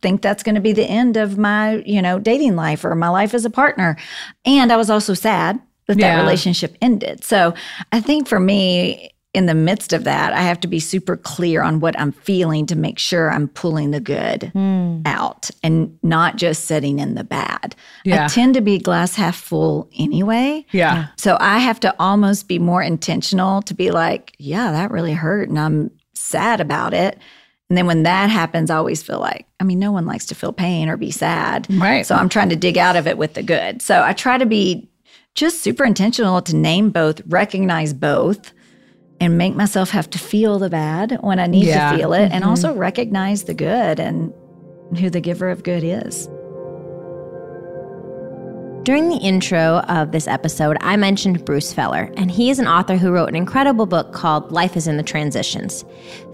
[0.00, 3.08] think that's going to be the end of my, you know, dating life or my
[3.08, 3.96] life as a partner.
[4.44, 6.14] And I was also sad that yeah.
[6.14, 7.24] that relationship ended.
[7.24, 7.52] So
[7.90, 11.62] I think for me, in the midst of that, I have to be super clear
[11.62, 15.02] on what I'm feeling to make sure I'm pulling the good mm.
[15.06, 17.76] out and not just sitting in the bad.
[18.04, 18.24] Yeah.
[18.24, 20.66] I tend to be glass half full anyway.
[20.72, 21.08] Yeah.
[21.16, 25.48] So I have to almost be more intentional to be like, yeah, that really hurt
[25.48, 27.16] and I'm sad about it.
[27.68, 30.34] And then when that happens, I always feel like, I mean, no one likes to
[30.34, 31.68] feel pain or be sad.
[31.70, 32.04] Right.
[32.04, 33.80] So I'm trying to dig out of it with the good.
[33.80, 34.90] So I try to be
[35.36, 38.52] just super intentional to name both, recognize both
[39.20, 41.92] and make myself have to feel the bad when I need yeah.
[41.92, 42.34] to feel it, mm-hmm.
[42.34, 44.32] and also recognize the good and
[44.98, 46.28] who the giver of good is.
[48.82, 52.96] During the intro of this episode, I mentioned Bruce Feiler, and he is an author
[52.96, 55.84] who wrote an incredible book called Life is in the Transitions.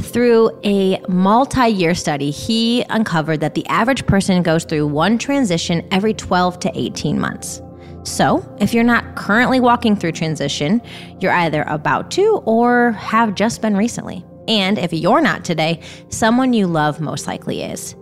[0.01, 5.87] Through a multi year study, he uncovered that the average person goes through one transition
[5.90, 7.61] every 12 to 18 months.
[8.06, 10.80] So, if you're not currently walking through transition,
[11.18, 14.24] you're either about to or have just been recently.
[14.46, 17.96] And if you're not today, someone you love most likely is.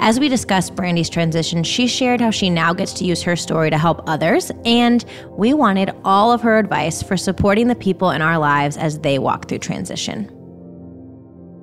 [0.00, 3.70] As we discussed Brandi's transition, she shared how she now gets to use her story
[3.70, 8.20] to help others, and we wanted all of her advice for supporting the people in
[8.20, 10.30] our lives as they walk through transition.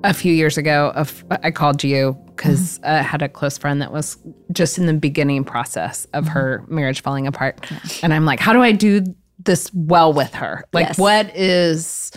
[0.02, 0.92] A few years ago,
[1.30, 2.90] I called you because mm-hmm.
[2.90, 4.18] I had a close friend that was
[4.52, 6.32] just in the beginning process of mm-hmm.
[6.32, 7.64] her marriage falling apart.
[7.70, 7.78] Yeah.
[8.02, 9.02] And I'm like, how do I do
[9.38, 10.64] this well with her?
[10.72, 10.98] Like, yes.
[10.98, 12.12] what is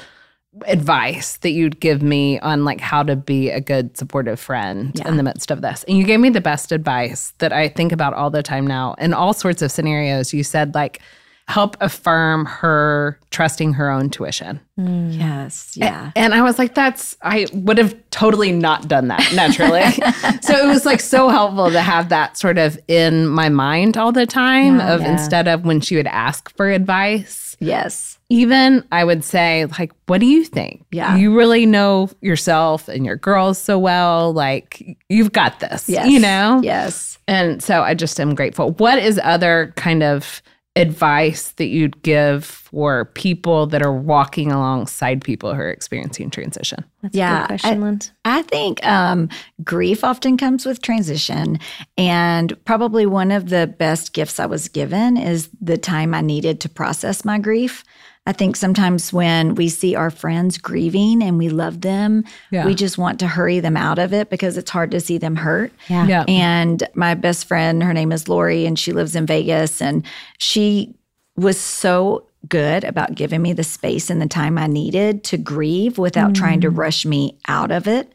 [0.66, 5.08] advice that you'd give me on like how to be a good supportive friend yeah.
[5.08, 7.92] in the midst of this and you gave me the best advice that i think
[7.92, 11.02] about all the time now in all sorts of scenarios you said like
[11.50, 14.60] help affirm her trusting her own tuition.
[14.80, 15.18] Mm.
[15.18, 15.76] Yes.
[15.76, 16.12] Yeah.
[16.16, 19.82] And, and, I was like, that's, I would have totally not done that naturally.
[20.42, 24.12] so it was like so helpful to have that sort of in my mind all
[24.12, 25.12] the time yeah, of yeah.
[25.12, 27.58] instead of when she would ask for advice.
[27.60, 28.20] Yes.
[28.30, 30.86] Even I would say, like, what do you think?
[30.92, 31.18] Yeah.
[31.18, 34.34] You really know yourself and your girls so well.
[34.34, 36.08] Like, you've got this, yes.
[36.08, 36.62] you know?
[36.64, 37.18] Yes.
[37.28, 38.74] And so I just am grateful.
[38.74, 40.44] What is other kind of
[40.80, 46.84] advice that you'd give for people that are walking alongside people who are experiencing transition?
[47.02, 49.30] That's yeah, a good question, I, I think um,
[49.64, 51.60] grief often comes with transition.
[51.98, 56.60] And probably one of the best gifts I was given is the time I needed
[56.62, 57.84] to process my grief.
[58.30, 62.64] I think sometimes when we see our friends grieving and we love them, yeah.
[62.64, 65.36] we just want to hurry them out of it because it's hard to see them
[65.36, 65.74] hurt.
[65.88, 66.06] Yeah.
[66.06, 66.26] yeah.
[66.28, 70.06] And my best friend, her name is Lori, and she lives in Vegas, and
[70.38, 70.94] she
[71.38, 75.98] was so good about giving me the space and the time I needed to grieve
[75.98, 76.36] without mm.
[76.36, 76.78] trying to mm.
[76.78, 78.14] rush me out of it.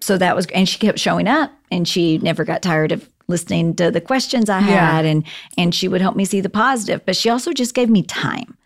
[0.00, 3.76] So that was, and she kept showing up and she never got tired of listening
[3.76, 5.10] to the questions I had yeah.
[5.12, 5.24] and
[5.56, 8.58] and she would help me see the positive, but she also just gave me time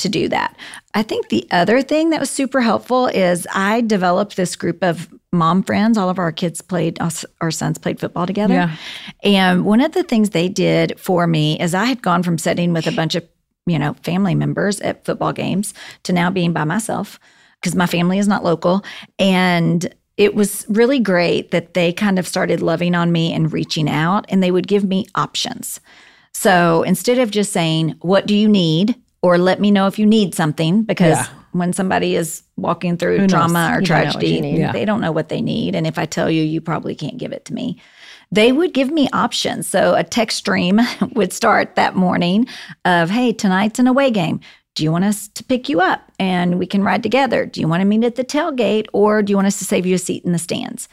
[0.00, 0.56] to do that.
[0.94, 5.08] I think the other thing that was super helpful is I developed this group of
[5.32, 5.96] mom friends.
[5.96, 6.98] All of our kids played,
[7.40, 8.54] our sons played football together.
[8.54, 8.76] Yeah.
[9.22, 12.72] And one of the things they did for me is I had gone from sitting
[12.72, 13.26] with a bunch of,
[13.66, 17.20] you know, family members at football games to now being by myself
[17.60, 18.84] because my family is not local.
[19.18, 23.88] And it was really great that they kind of started loving on me and reaching
[23.88, 25.80] out and they would give me options.
[26.32, 28.96] So instead of just saying, What do you need?
[29.22, 31.28] Or let me know if you need something because yeah.
[31.52, 33.30] when somebody is walking through knows?
[33.30, 34.40] trauma or You don't tragedy.
[34.48, 34.72] Yeah.
[34.72, 35.74] They don't know what they need.
[35.74, 37.80] And if I tell you, you probably can't give it to me.
[38.32, 39.66] They would give me options.
[39.66, 40.80] So a text stream
[41.12, 42.46] would start that morning
[42.84, 44.40] of, hey, tonight's an away game.
[44.76, 47.44] Do you want us to pick you up and we can ride together?
[47.44, 49.84] Do you want to meet at the tailgate or do you want us to save
[49.84, 50.88] you a seat in the stands?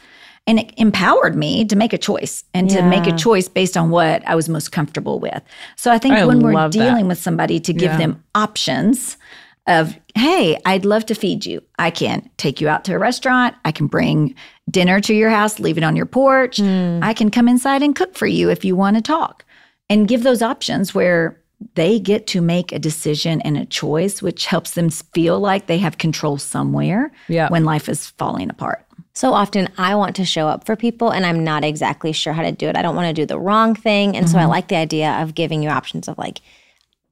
[0.48, 3.90] And it empowered me to make a choice and to make a choice based on
[3.90, 5.42] what I was most comfortable with.
[5.76, 6.78] So I think I when we're love that.
[6.78, 7.98] dealing with somebody to give Yeah.
[7.98, 9.18] them options
[9.66, 11.62] of, hey, I'd love to feed you.
[11.78, 13.54] I can take you out to a restaurant.
[13.66, 14.34] I can bring
[14.70, 16.56] dinner to your house, leave it on your porch.
[16.56, 17.00] Hmm.
[17.02, 19.44] I can come inside and cook for you if you want to talk.
[19.90, 21.38] And give those options where
[21.74, 25.78] they get to make a decision and a choice, which helps them feel like they
[25.78, 27.50] have control somewhere Yeah.
[27.50, 28.86] when life is falling apart.
[29.18, 32.42] So often I want to show up for people and I'm not exactly sure how
[32.42, 32.76] to do it.
[32.76, 34.16] I don't want to do the wrong thing.
[34.16, 34.50] And so I mm-hmm.
[34.50, 36.40] like the idea of giving you options of like,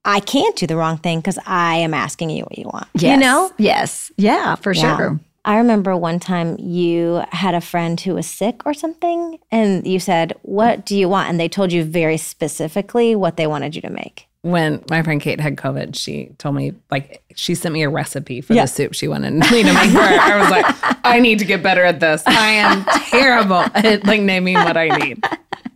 [0.05, 2.87] I can't do the wrong thing because I am asking you what you want.
[2.95, 3.03] Yes.
[3.13, 3.51] You know?
[3.59, 4.13] Yes.
[4.17, 4.97] Yeah, for Yeah.
[4.97, 5.21] sure.
[5.45, 9.99] I remember one time you had a friend who was sick or something, and you
[9.99, 11.29] said, What do you want?
[11.29, 14.26] And they told you very specifically what they wanted you to make.
[14.47, 18.41] When my friend Kate had COVID, she told me like she sent me a recipe
[18.41, 18.63] for Yeah.
[18.63, 20.21] the soup she wanted me to make for her.
[20.21, 22.23] I was like, I need to get better at this.
[22.27, 25.23] I am terrible at like naming what I need.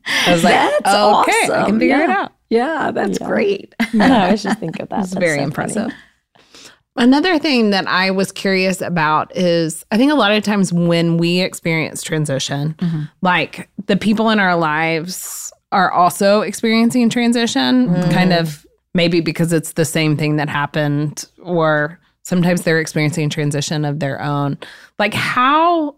[0.07, 2.33] I was like, That's okay, I can figure it out.
[2.49, 3.75] Yeah, that's great.
[3.93, 5.05] No, I just thinking of that.
[5.05, 5.93] It's very impressive.
[6.97, 11.17] Another thing that I was curious about is I think a lot of times when
[11.17, 13.03] we experience transition, mm-hmm.
[13.23, 18.13] like the people in our lives are also experiencing transition, mm.
[18.13, 23.85] kind of maybe because it's the same thing that happened, or sometimes they're experiencing transition
[23.85, 24.59] of their own.
[24.99, 25.95] Like, how,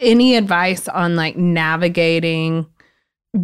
[0.00, 2.66] any advice on like navigating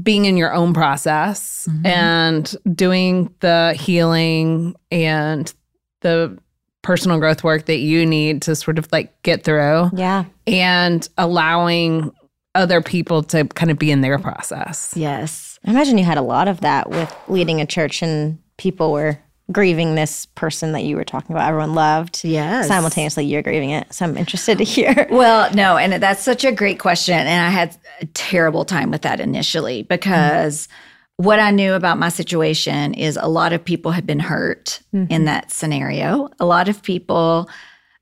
[0.02, 1.86] being in your own process mm-hmm.
[1.86, 5.52] and doing the healing and
[6.00, 6.38] the
[6.82, 10.24] personal growth work that you need to sort of like get through Yeah.
[10.46, 12.12] and allowing
[12.54, 14.92] other people to kind of be in their process.
[14.96, 15.49] Yes.
[15.64, 19.18] I imagine you had a lot of that with leading a church and people were
[19.52, 22.24] grieving this person that you were talking about, everyone loved.
[22.24, 22.68] Yes.
[22.68, 23.92] Simultaneously, you're grieving it.
[23.92, 25.06] So I'm interested to hear.
[25.20, 27.14] Well, no, and that's such a great question.
[27.14, 31.24] And I had a terrible time with that initially because mm-hmm.
[31.24, 35.12] what I knew about my situation is a lot of people had been hurt mm-hmm.
[35.12, 36.28] in that scenario.
[36.38, 37.50] A lot of people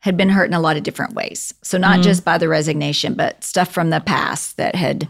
[0.00, 1.54] had been hurt in a lot of different ways.
[1.62, 2.02] So, not mm-hmm.
[2.02, 5.08] just by the resignation, but stuff from the past that had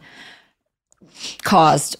[1.42, 1.96] caused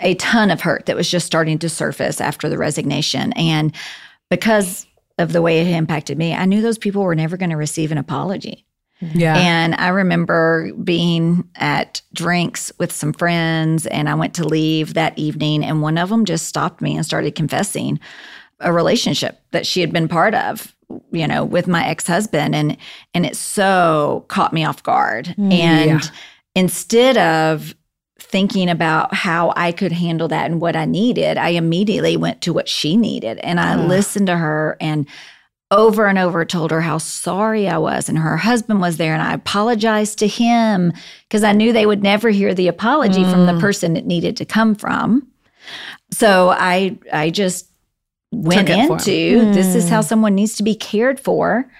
[0.00, 3.32] a ton of hurt that was just starting to surface after the resignation.
[3.34, 3.74] And
[4.30, 4.86] because
[5.18, 7.90] of the way it impacted me, I knew those people were never going to receive
[7.92, 8.64] an apology.
[9.00, 9.36] Yeah.
[9.36, 15.16] And I remember being at drinks with some friends, and I went to leave that
[15.16, 18.00] evening, and one of them just stopped me and started confessing
[18.60, 20.74] a relationship that she had been part of,
[21.12, 22.76] you know, with my ex husband, and
[23.14, 25.26] and it so caught me off guard.
[25.38, 25.52] Mm.
[25.52, 26.10] and Yeah.
[26.56, 27.76] instead of
[28.18, 32.52] thinking about how I could handle that and what I needed, I immediately went to
[32.52, 33.88] what she needed, and I mm.
[33.88, 35.06] listened to her and
[35.70, 38.08] over and over told her how sorry I was.
[38.08, 40.92] And her husband was there, and I apologized to him
[41.28, 43.60] because I knew they would never hear the apology from the mm.
[43.60, 45.26] person it needed to come from.
[46.10, 47.68] So I I just
[48.30, 50.04] went Took it for into this is how mm.
[50.04, 51.70] someone needs to be cared for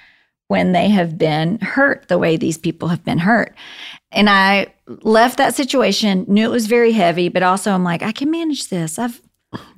[0.48, 3.54] when they have been hurt the way these people have been hurt.
[4.10, 8.12] And I left that situation, knew it was very heavy, but also I'm like, I
[8.12, 8.98] can manage this.
[8.98, 9.20] I've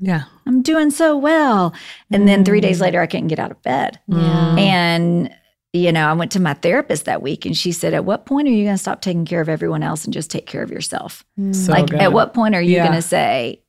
[0.00, 0.24] yeah.
[0.46, 1.74] I'm doing so well.
[2.10, 2.82] And then three days mm.
[2.82, 4.00] later, I couldn't get out of bed.
[4.08, 4.56] Yeah.
[4.56, 5.34] And,
[5.72, 8.48] you know, I went to my therapist that week and she said, At what point
[8.48, 10.70] are you going to stop taking care of everyone else and just take care of
[10.70, 11.24] yourself?
[11.38, 11.54] Mm.
[11.54, 12.00] So like, good.
[12.00, 12.84] at what point are you Yeah.
[12.86, 13.62] going to say,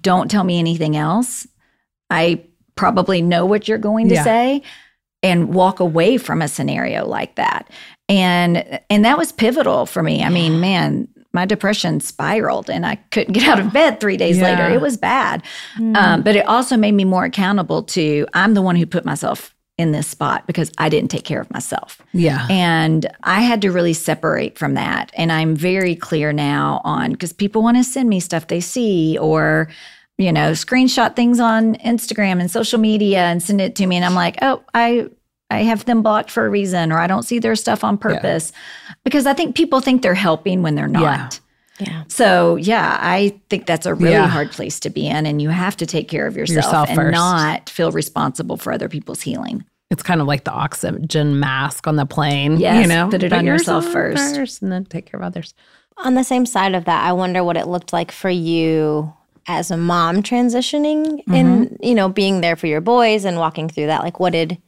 [0.00, 1.46] Don't tell me anything else?
[2.08, 2.44] I
[2.76, 4.24] probably know what you're going to Yeah.
[4.24, 4.62] say
[5.22, 7.70] and walk away from a scenario like that.
[8.08, 10.22] And and that was pivotal for me.
[10.22, 14.40] I mean, man, my depression spiraled and I couldn't get out of bed 3 days
[14.40, 14.68] later.
[14.68, 15.42] It was bad.
[15.94, 19.54] Um, but it also made me more accountable to I'm the one who put myself
[19.78, 22.02] in this spot because I didn't take care of myself.
[22.12, 22.46] Yeah.
[22.50, 25.10] And I had to really separate from that.
[25.14, 29.16] And I'm very clear now on because people want to send me stuff they see
[29.18, 29.68] or,
[30.20, 33.96] you know, screenshot things on Instagram and social media and send it to me.
[33.96, 35.08] And I'm like, oh, I
[35.50, 38.52] I have them blocked for a reason, or I don't see their stuff on purpose.
[39.02, 41.40] Because I think people think they're helping when they're not.
[41.80, 41.86] Yeah.
[41.88, 42.04] Yeah.
[42.08, 44.26] So yeah, I think that's a really Yeah.
[44.28, 46.96] hard place to be in, and you have to take care of yourself, Yourself and
[46.98, 47.12] first.
[47.12, 49.64] not feel responsible for other people's healing.
[49.90, 52.58] It's kind of like the oxygen mask on the plane.
[52.58, 54.62] Yes, you know, put it on yourself yourself first.
[54.62, 55.54] and then take care of others.
[56.04, 59.12] On the same side of that, I wonder what it looked like for you
[59.50, 61.84] as a mom transitioning and, mm-hmm.
[61.84, 64.02] you know, being there for your boys and walking through that.
[64.02, 64.58] Like, what did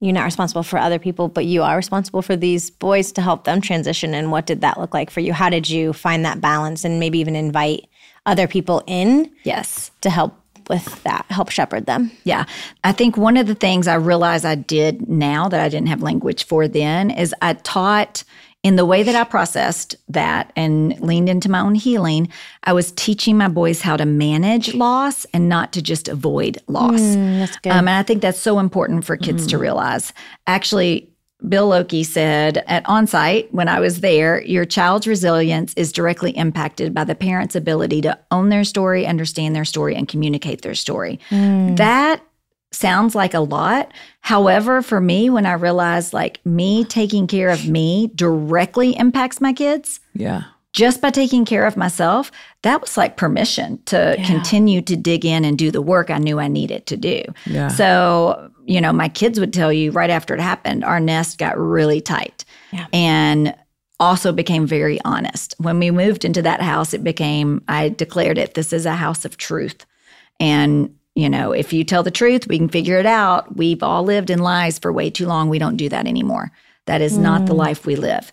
[0.00, 3.44] you're not responsible for other people, but you are responsible for these boys to help
[3.44, 4.14] them transition.
[4.14, 5.32] And what did that look like for you?
[5.32, 7.86] How did you find that balance and maybe even invite
[8.26, 9.90] other people in Yes.
[10.02, 12.10] to help with that, help shepherd them?
[12.24, 12.44] Yeah.
[12.84, 16.02] I think one of the things I realize I did now that I didn't have
[16.02, 18.22] language for then is I taught
[18.62, 22.28] in the way that I processed that and leaned into my own healing,
[22.64, 27.00] I was teaching my boys how to manage loss and not to just avoid loss.
[27.00, 27.70] Mm, that's good.
[27.70, 29.62] Um, and I think that's so important for kids to mm-hmm.
[29.62, 30.12] realize.
[30.48, 31.08] Actually,
[31.48, 36.94] Bill Lokey said at Onsite when I was there, your child's resilience is directly impacted
[36.94, 41.20] by the parent's ability to own their story, understand their story, and communicate their story.
[41.30, 41.76] Mm.
[41.76, 42.22] That
[42.72, 43.92] sounds like a lot.
[44.20, 49.52] However, for me, when I realized like me taking care of me directly impacts my
[49.52, 50.42] kids, Yeah.
[50.72, 52.30] just by taking care of myself,
[52.62, 56.38] that was like permission to continue to dig in and do the work I knew
[56.38, 57.22] I needed to do.
[57.46, 57.68] Yeah.
[57.68, 61.56] So, you know, my kids would tell you right after it happened, our nest got
[61.58, 62.86] really tight Yeah.
[62.92, 63.54] and
[63.98, 65.54] also became very honest.
[65.58, 69.24] When we moved into that house, it became, I declared it, this is a house
[69.24, 69.86] of truth.
[70.40, 73.56] And, you know, if you tell the truth, we can figure it out.
[73.56, 75.48] We've all lived in lies for way too long.
[75.48, 76.52] We don't do that anymore.
[76.84, 78.30] That is not the life we live.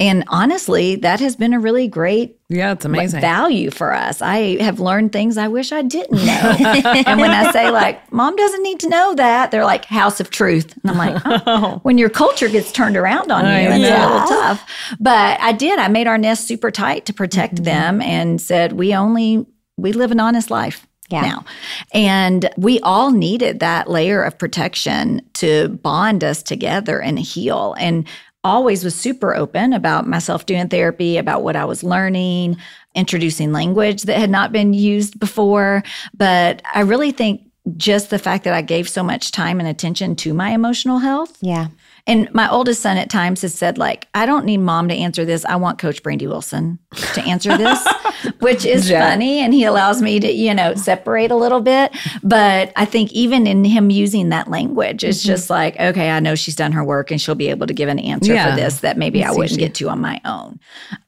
[0.00, 3.20] And honestly, that has been a really great Yeah, it's like, amazing.
[3.20, 4.20] value for us.
[4.20, 6.56] I have learned things I wish I didn't know.
[7.06, 10.30] and when I say like, mom doesn't need to know that, they're like house of
[10.30, 10.74] truth.
[10.82, 11.78] And I'm like, oh.
[11.84, 14.68] when your culture gets turned around on you, it's a little tough.
[14.98, 15.78] But I did.
[15.78, 17.64] I made our nest super tight to protect Mm-hmm.
[17.64, 19.46] them and said, we only
[19.76, 20.86] we live an honest life.
[21.14, 21.22] Yeah.
[21.22, 21.44] Now.
[21.92, 27.74] And we all needed that layer of protection to bond us together and heal.
[27.78, 28.06] And
[28.44, 32.58] always was super open about myself doing therapy, about what I was learning,
[32.94, 35.82] introducing language that had not been used before.
[36.14, 37.40] But I really think
[37.76, 41.38] just the fact that I gave so much time and attention to my emotional health.
[41.40, 41.68] yeah.
[42.06, 45.24] And my oldest son at times has said, like, I don't need mom to answer
[45.24, 45.42] this.
[45.46, 46.78] I want Coach Brandi Wilson
[47.14, 47.82] to answer this,
[48.40, 49.08] which is Yeah.
[49.08, 49.40] funny.
[49.40, 51.96] And he allows me to, you know, separate a little bit.
[52.22, 56.34] But I think even in him using that language, it's just like, okay, I know
[56.34, 58.50] she's done her work and she'll be able to give an answer Yeah.
[58.50, 59.60] for this that maybe I wouldn't easy.
[59.60, 60.60] get to on my own.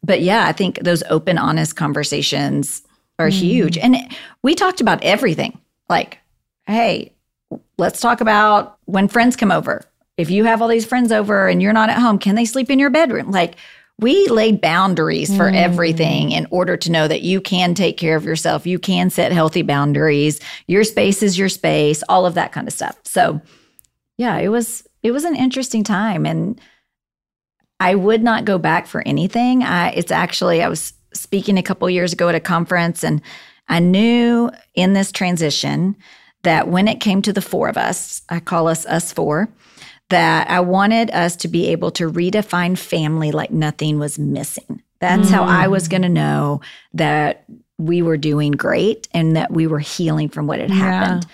[0.02, 2.80] But yeah, I think those open, honest conversations
[3.18, 3.76] are huge.
[3.76, 3.96] And
[4.42, 5.58] we talked about everything
[5.90, 6.20] like,
[6.66, 7.12] hey,
[7.76, 9.82] let's talk about when friends come over.
[10.16, 12.70] If you have all these friends over and you're not at home, can they sleep
[12.70, 13.30] in your bedroom?
[13.30, 13.56] Like,
[13.98, 15.54] we laid boundaries for mm.
[15.54, 18.66] everything in order to know that you can take care of yourself.
[18.66, 20.38] You can set healthy boundaries.
[20.66, 22.98] Your space is your space, all of that kind of stuff.
[23.04, 23.40] So,
[24.18, 26.60] yeah, it was it was an interesting time and
[27.80, 29.62] I would not go back for anything.
[29.62, 33.22] I it's actually I was speaking a couple years ago at a conference and
[33.68, 35.96] I knew in this transition
[36.42, 39.48] that when it came to the four of us, I call us us four,
[40.10, 44.82] that I wanted us to be able to redefine family like nothing was missing.
[45.00, 46.12] That's how I was going to mm.
[46.12, 46.60] know
[46.94, 47.44] that
[47.78, 50.76] we were doing great and that we were healing from what had Yeah.
[50.76, 51.26] happened.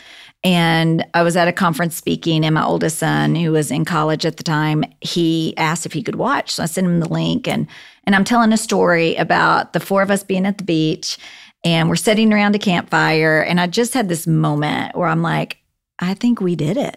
[0.45, 4.27] And I was at a conference speaking, and my oldest son, who was in college
[4.27, 6.51] at the time, he asked if he could watch.
[6.51, 7.69] So I sent him the link, and
[8.05, 11.17] and I'm telling a story about the four of us being at the beach,
[11.63, 15.59] and we're sitting around a campfire, and I just had this moment where I'm like,
[16.01, 16.97] I think we did it.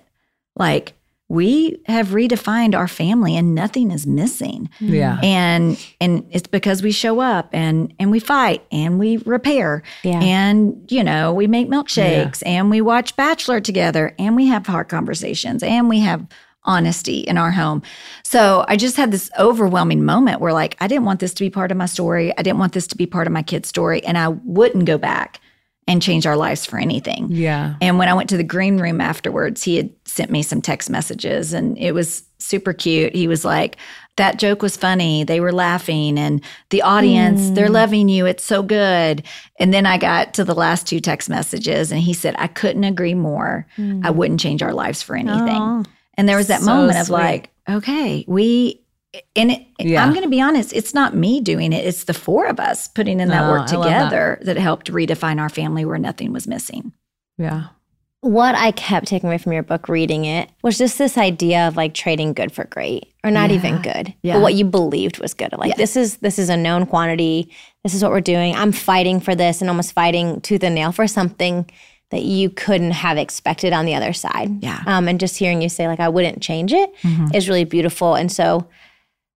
[0.55, 0.93] Like
[1.27, 4.69] we have redefined our family, and nothing is missing.
[4.79, 5.19] Yeah.
[5.23, 9.81] and and it's because we show up and and we fight and we repair.
[10.03, 10.19] Yeah.
[10.19, 14.89] and you know we make milkshakes and we watch bachelor together and we have hard
[14.89, 16.25] conversations and we have
[16.63, 17.81] honesty in our home.
[18.23, 21.49] So i just had this overwhelming moment where like i didn't want this to be
[21.49, 22.37] part of my story.
[22.37, 24.97] I didn't want this to be part of my kid's story and i wouldn't go
[24.97, 25.39] back
[25.87, 27.75] and change our lives for anything Yeah.
[27.81, 30.89] and when I went to the green room afterwards, he had sent me some text
[30.89, 33.15] messages and it was super cute.
[33.15, 33.77] He was like,
[34.17, 35.23] That joke was funny.
[35.23, 37.53] They were laughing and the audience, hmm.
[37.53, 38.25] they're loving you.
[38.25, 39.23] It's so good.
[39.59, 42.83] And then I got to the last two text messages and he said, I couldn't
[42.83, 43.67] agree more.
[43.77, 44.15] I hmm.
[44.15, 45.61] wouldn't change our lives for anything.
[45.61, 45.83] Aw.
[46.17, 47.15] And there was that So moment of sweet.
[47.15, 48.81] like, okay, we,
[49.35, 50.03] and it, Yeah.
[50.03, 51.85] I'm going to be honest, it's not me doing it.
[51.85, 54.03] It's the four of us putting in that Oh, work I love that.
[54.03, 56.93] together that helped redefine our family where nothing was missing.
[57.37, 57.65] Yeah.
[58.21, 61.75] What I kept taking away from your book reading it was just this idea of
[61.77, 63.55] like trading good for great or not Yeah.
[63.57, 64.15] even good.
[64.23, 64.33] Yeah.
[64.35, 65.53] But what you believed was good.
[65.57, 65.75] Like Yeah.
[65.77, 67.51] this is this is a known quantity.
[67.83, 68.55] This is what we're doing.
[68.55, 71.69] I'm fighting for this and almost fighting tooth and nail for something
[72.09, 74.63] that you couldn't have expected on the other side.
[74.63, 74.81] Yeah.
[74.87, 77.11] Um, and just hearing you say like I wouldn't change it is
[77.45, 77.47] Mhm.
[77.47, 78.15] really beautiful.
[78.15, 78.65] And so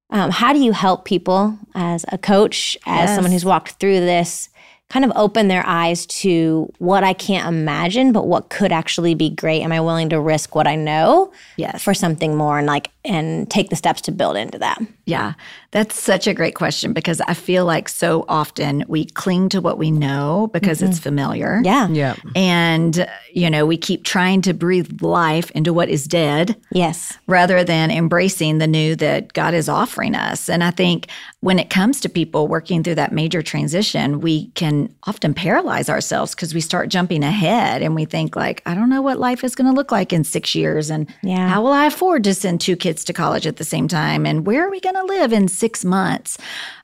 [0.10, 4.50] um, how do you help people as a coach, as someone who's walked through this,
[4.90, 9.30] kind of open their eyes to what I can't imagine, but what could actually be
[9.30, 9.62] great.
[9.62, 11.84] Am I willing to risk what I know Yes.
[11.84, 14.82] for something more and like and take the steps to build into that?
[15.06, 15.34] Yeah,
[15.72, 19.78] that's such a great question because I feel like so often we cling to what
[19.78, 21.04] we know because it's mm-hmm.
[21.04, 21.62] familiar.
[21.64, 21.88] Yeah.
[21.90, 22.16] Yeah.
[22.36, 27.18] And, you know, we keep trying to breathe life into what is dead Yes.
[27.28, 30.50] rather than embracing the new that God is offering us.
[30.50, 31.08] And I think
[31.42, 36.36] when it comes to people working through that major transition, we can often paralyze ourselves
[36.36, 39.56] because we start jumping ahead and we think like, I don't know what life is
[39.56, 41.48] going to look like in 6 years and Yeah.
[41.48, 44.46] how will I afford to send two kids to college at the same time and
[44.46, 46.38] where are we going to live in 6 months?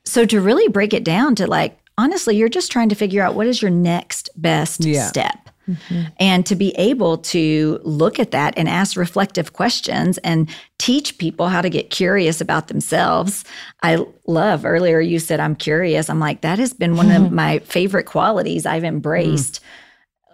[0.05, 3.35] So to really break it down to like honestly, you're just trying to figure out
[3.35, 5.07] what is your next best Yeah.
[5.07, 5.44] step.
[5.67, 6.03] Mm-hmm.
[6.19, 11.47] And to be able to look at that and ask reflective questions and teach people
[11.47, 13.43] how to get curious about themselves.
[13.81, 16.09] I love earlier you said, I'm curious.
[16.09, 19.65] I'm like, that has been one of my favorite qualities I've embraced mm.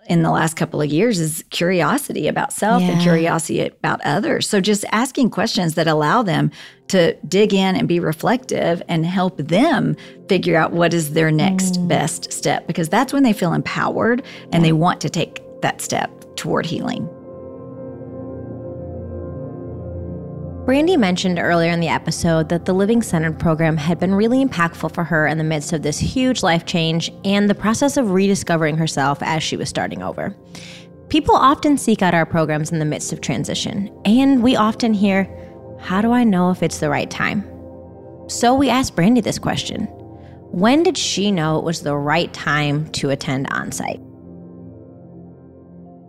[0.07, 4.49] In the last couple of years is curiosity about self and curiosity about others.
[4.49, 6.51] So just asking questions that allow them
[6.89, 9.95] to dig in and be reflective and help them
[10.27, 11.87] figure out what is their next mm.
[11.87, 16.11] best step because that's when they feel empowered and they want to take that step
[16.35, 17.07] toward healing.
[20.65, 24.93] Brandi mentioned earlier in the episode that the Living Centered program had been really impactful
[24.93, 28.77] for her in the midst of this huge life change and the process of rediscovering
[28.77, 30.35] herself as she was starting over.
[31.09, 35.27] People often seek out our programs in the midst of transition, and we often hear,
[35.79, 37.43] How do I know if it's the right time?
[38.27, 39.85] So we asked Brandi this question
[40.51, 44.10] When did she know it was the right time to attend Onsite?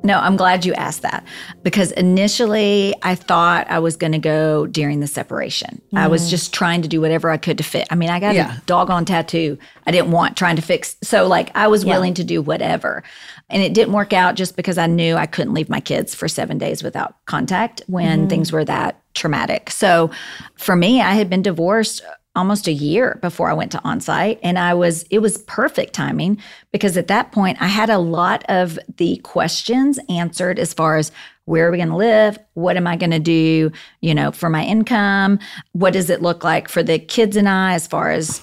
[0.05, 1.25] No, I'm glad you asked that
[1.63, 5.81] because initially I thought I was going to go during the separation.
[5.95, 7.87] I was just trying to do whatever I could to fit.
[7.91, 8.57] I mean, I got Yeah.
[8.57, 9.59] a doggone tattoo.
[9.87, 10.97] I didn't want trying to fix.
[11.03, 13.03] So, like, I was willing to do whatever.
[13.51, 16.27] And it didn't work out just because I knew I couldn't leave my kids for
[16.27, 18.29] seven days without contact when mm-hmm.
[18.29, 19.71] things were that traumatic.
[19.71, 20.11] So,
[20.57, 22.03] for me, I had been divorced
[22.35, 24.39] almost a year before I went to Onsite.
[24.43, 26.39] And I was, it was perfect timing
[26.73, 31.13] because at that point I had a lot of the questions answered as far as
[31.45, 32.39] where are we going to live?
[32.55, 33.71] What am I going to do,
[34.01, 35.41] you know, for my income?
[35.73, 38.41] What does it look like for the kids and I as far as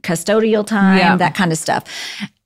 [0.00, 1.16] custodial time, Yeah.
[1.16, 1.84] that kind of stuff.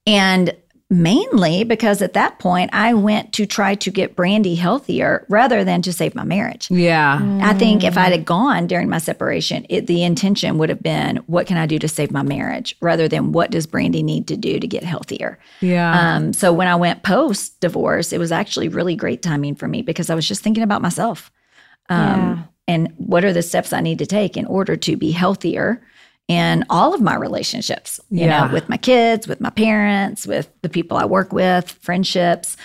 [0.07, 0.55] And
[0.93, 5.81] mainly because at that point I went to try to get Brandi healthier rather than
[5.83, 6.71] to save my marriage.
[6.71, 7.19] Yeah.
[7.43, 11.17] I think if I'd have gone during my separation, it, the intention would have been,
[11.27, 14.37] what can I do to save my marriage, rather than what does Brandi need to
[14.37, 15.39] do to get healthier.
[15.61, 15.99] Yeah.
[15.99, 19.81] Um, so when I went post divorce, it was actually really great timing for me
[19.81, 21.31] because I was just thinking about myself
[21.89, 25.83] um, and what are the steps I need to take in order to be healthier
[26.33, 28.47] in all of my relationships, you Yeah.
[28.47, 32.57] know, with my kids, with my parents, with the people I work with, friendships.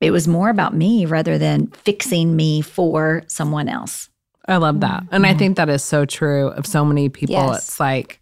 [0.00, 4.10] It was more about me rather than fixing me for someone else.
[4.46, 5.04] I love that.
[5.10, 5.38] And I mm-hmm.
[5.38, 7.34] think that is so true of so many people.
[7.34, 7.68] Yes.
[7.68, 8.20] It's like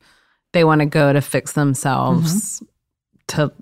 [0.53, 2.67] they want to go to fix themselves mm-hmm.
[3.29, 3.53] to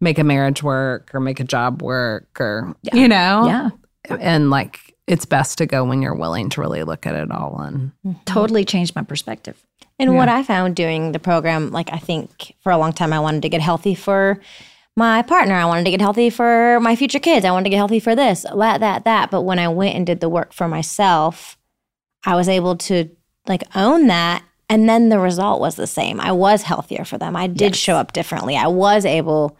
[0.00, 3.46] make a marriage work or make a job work or, you know?
[3.46, 3.70] Yeah,
[4.18, 7.58] And like it's best to go when you're willing to really look at it all
[7.60, 7.92] and
[8.26, 9.62] totally change my perspective.
[9.98, 13.18] And what I found doing the program, like I think for a long time, I
[13.18, 14.40] wanted to get healthy for
[14.96, 15.54] my partner.
[15.54, 17.44] I wanted to get healthy for my future kids.
[17.44, 19.30] I wanted to get healthy for this, that, that, that.
[19.30, 21.56] But when I went and did the work for myself,
[22.24, 23.08] I was able to
[23.46, 24.44] like own that.
[24.68, 26.20] And then the result was the same.
[26.20, 27.34] I was healthier for them.
[27.34, 28.56] I did show up differently.
[28.56, 29.56] I was able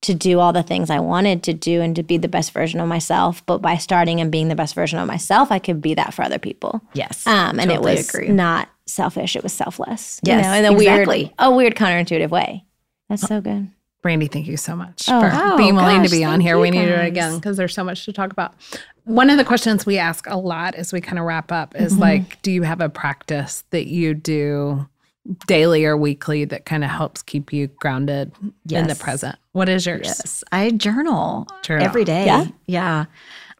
[0.00, 2.80] to do all the things I wanted to do and to be the best version
[2.80, 3.44] of myself.
[3.46, 6.22] But by starting and being the best version of myself, I could be that for
[6.22, 6.80] other people.
[6.94, 7.26] Yes.
[7.26, 8.28] Um, and Totally it was agree.
[8.28, 8.68] not
[8.98, 10.20] selfish; it was selfless.
[10.22, 11.18] Yes, you know, in a exactly.
[11.24, 12.64] weird, a weird counterintuitive way.
[13.08, 13.70] That's so good.
[14.04, 15.20] Brandi, thank you so much Oh.
[15.20, 16.54] for Oh, being willing gosh, to be on here.
[16.56, 18.54] you We need it again because there's so much to talk about.
[19.04, 21.92] One of the questions we ask a lot as we kind of wrap up is
[21.94, 22.02] Mm-hmm.
[22.02, 24.86] like, do you have a practice that you do
[25.46, 28.30] daily or weekly that kind of helps keep you grounded
[28.70, 29.36] in the present?
[29.52, 30.02] What is yours?
[30.04, 31.84] Yes, I journal, Journal.
[31.84, 32.26] every day.
[32.26, 32.46] Yeah?
[32.66, 33.04] yeah.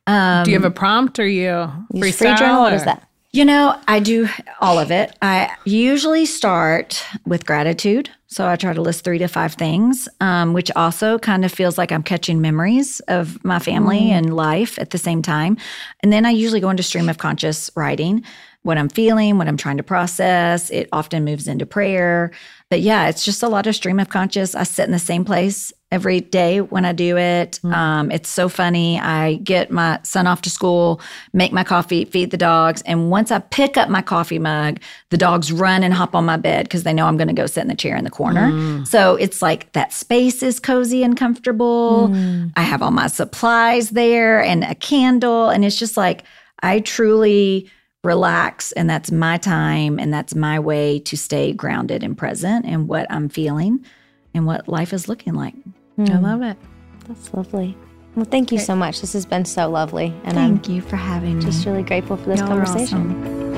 [0.07, 2.15] Um, Do you have a prompt or you You freestyle?
[2.15, 2.63] free journal.
[2.63, 3.08] What or- is that?
[3.39, 4.29] You know, I do
[4.61, 5.17] all of it.
[5.23, 8.11] I usually start with gratitude.
[8.27, 11.79] So I try to list three to five things, um, which also kind of feels
[11.79, 15.57] like I'm catching memories of my family and life at the same time.
[16.03, 18.25] And then I usually go into stream of conscious writing,
[18.63, 20.69] what I'm feeling, what I'm trying to process.
[20.71, 22.33] It often moves into prayer.
[22.71, 24.57] But yeah, it's just a lot of stream of conscious.
[24.57, 27.61] I sit in the same place every day when I do it.
[27.63, 27.73] Mm.
[27.73, 29.01] Um, it's so funny.
[29.01, 31.01] I get my son off to school,
[31.33, 32.83] make my coffee, feed the dogs.
[32.83, 36.37] And once I pick up my coffee mug, the dogs run and hop on my
[36.37, 38.51] bed because they know I'm going to go sit in the chair in the corner.
[38.51, 38.87] Mm.
[38.87, 42.09] So it's like that space is cozy and comfortable.
[42.09, 42.53] Mm.
[42.55, 45.49] I have all my supplies there and a candle.
[45.49, 46.25] And it's just like,
[46.63, 47.71] I truly
[48.05, 52.87] relax and that's my time and that's my way to stay grounded and present in
[52.87, 53.85] what I'm feeling
[54.35, 55.55] and what life is looking like.
[55.99, 56.11] Mm.
[56.11, 56.57] I love it.
[57.07, 57.77] That's lovely.
[58.15, 59.01] Well, thank you so much.
[59.01, 60.15] This has been so lovely.
[60.25, 61.45] And thank I'm you for having me.
[61.45, 63.11] Just really grateful for this Y'all conversation.
[63.23, 63.49] Awesome.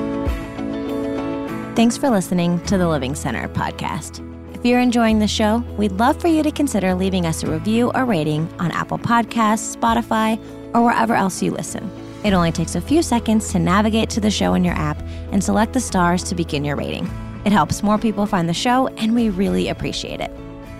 [1.75, 4.27] Thanks for listening to the Living Centered podcast.
[4.55, 7.91] If you're enjoying the show, we'd love for you to consider leaving us a review
[7.95, 10.37] or rating on Apple Podcasts, Spotify,
[10.75, 11.89] or wherever else you listen.
[12.23, 15.43] It only takes a few seconds to navigate to the show in your app and
[15.43, 17.09] select the stars to begin your rating.
[17.45, 20.31] It helps more people find the show, and we really appreciate it.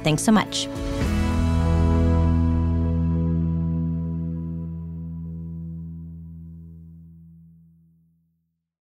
[0.03, 0.67] Thanks so much.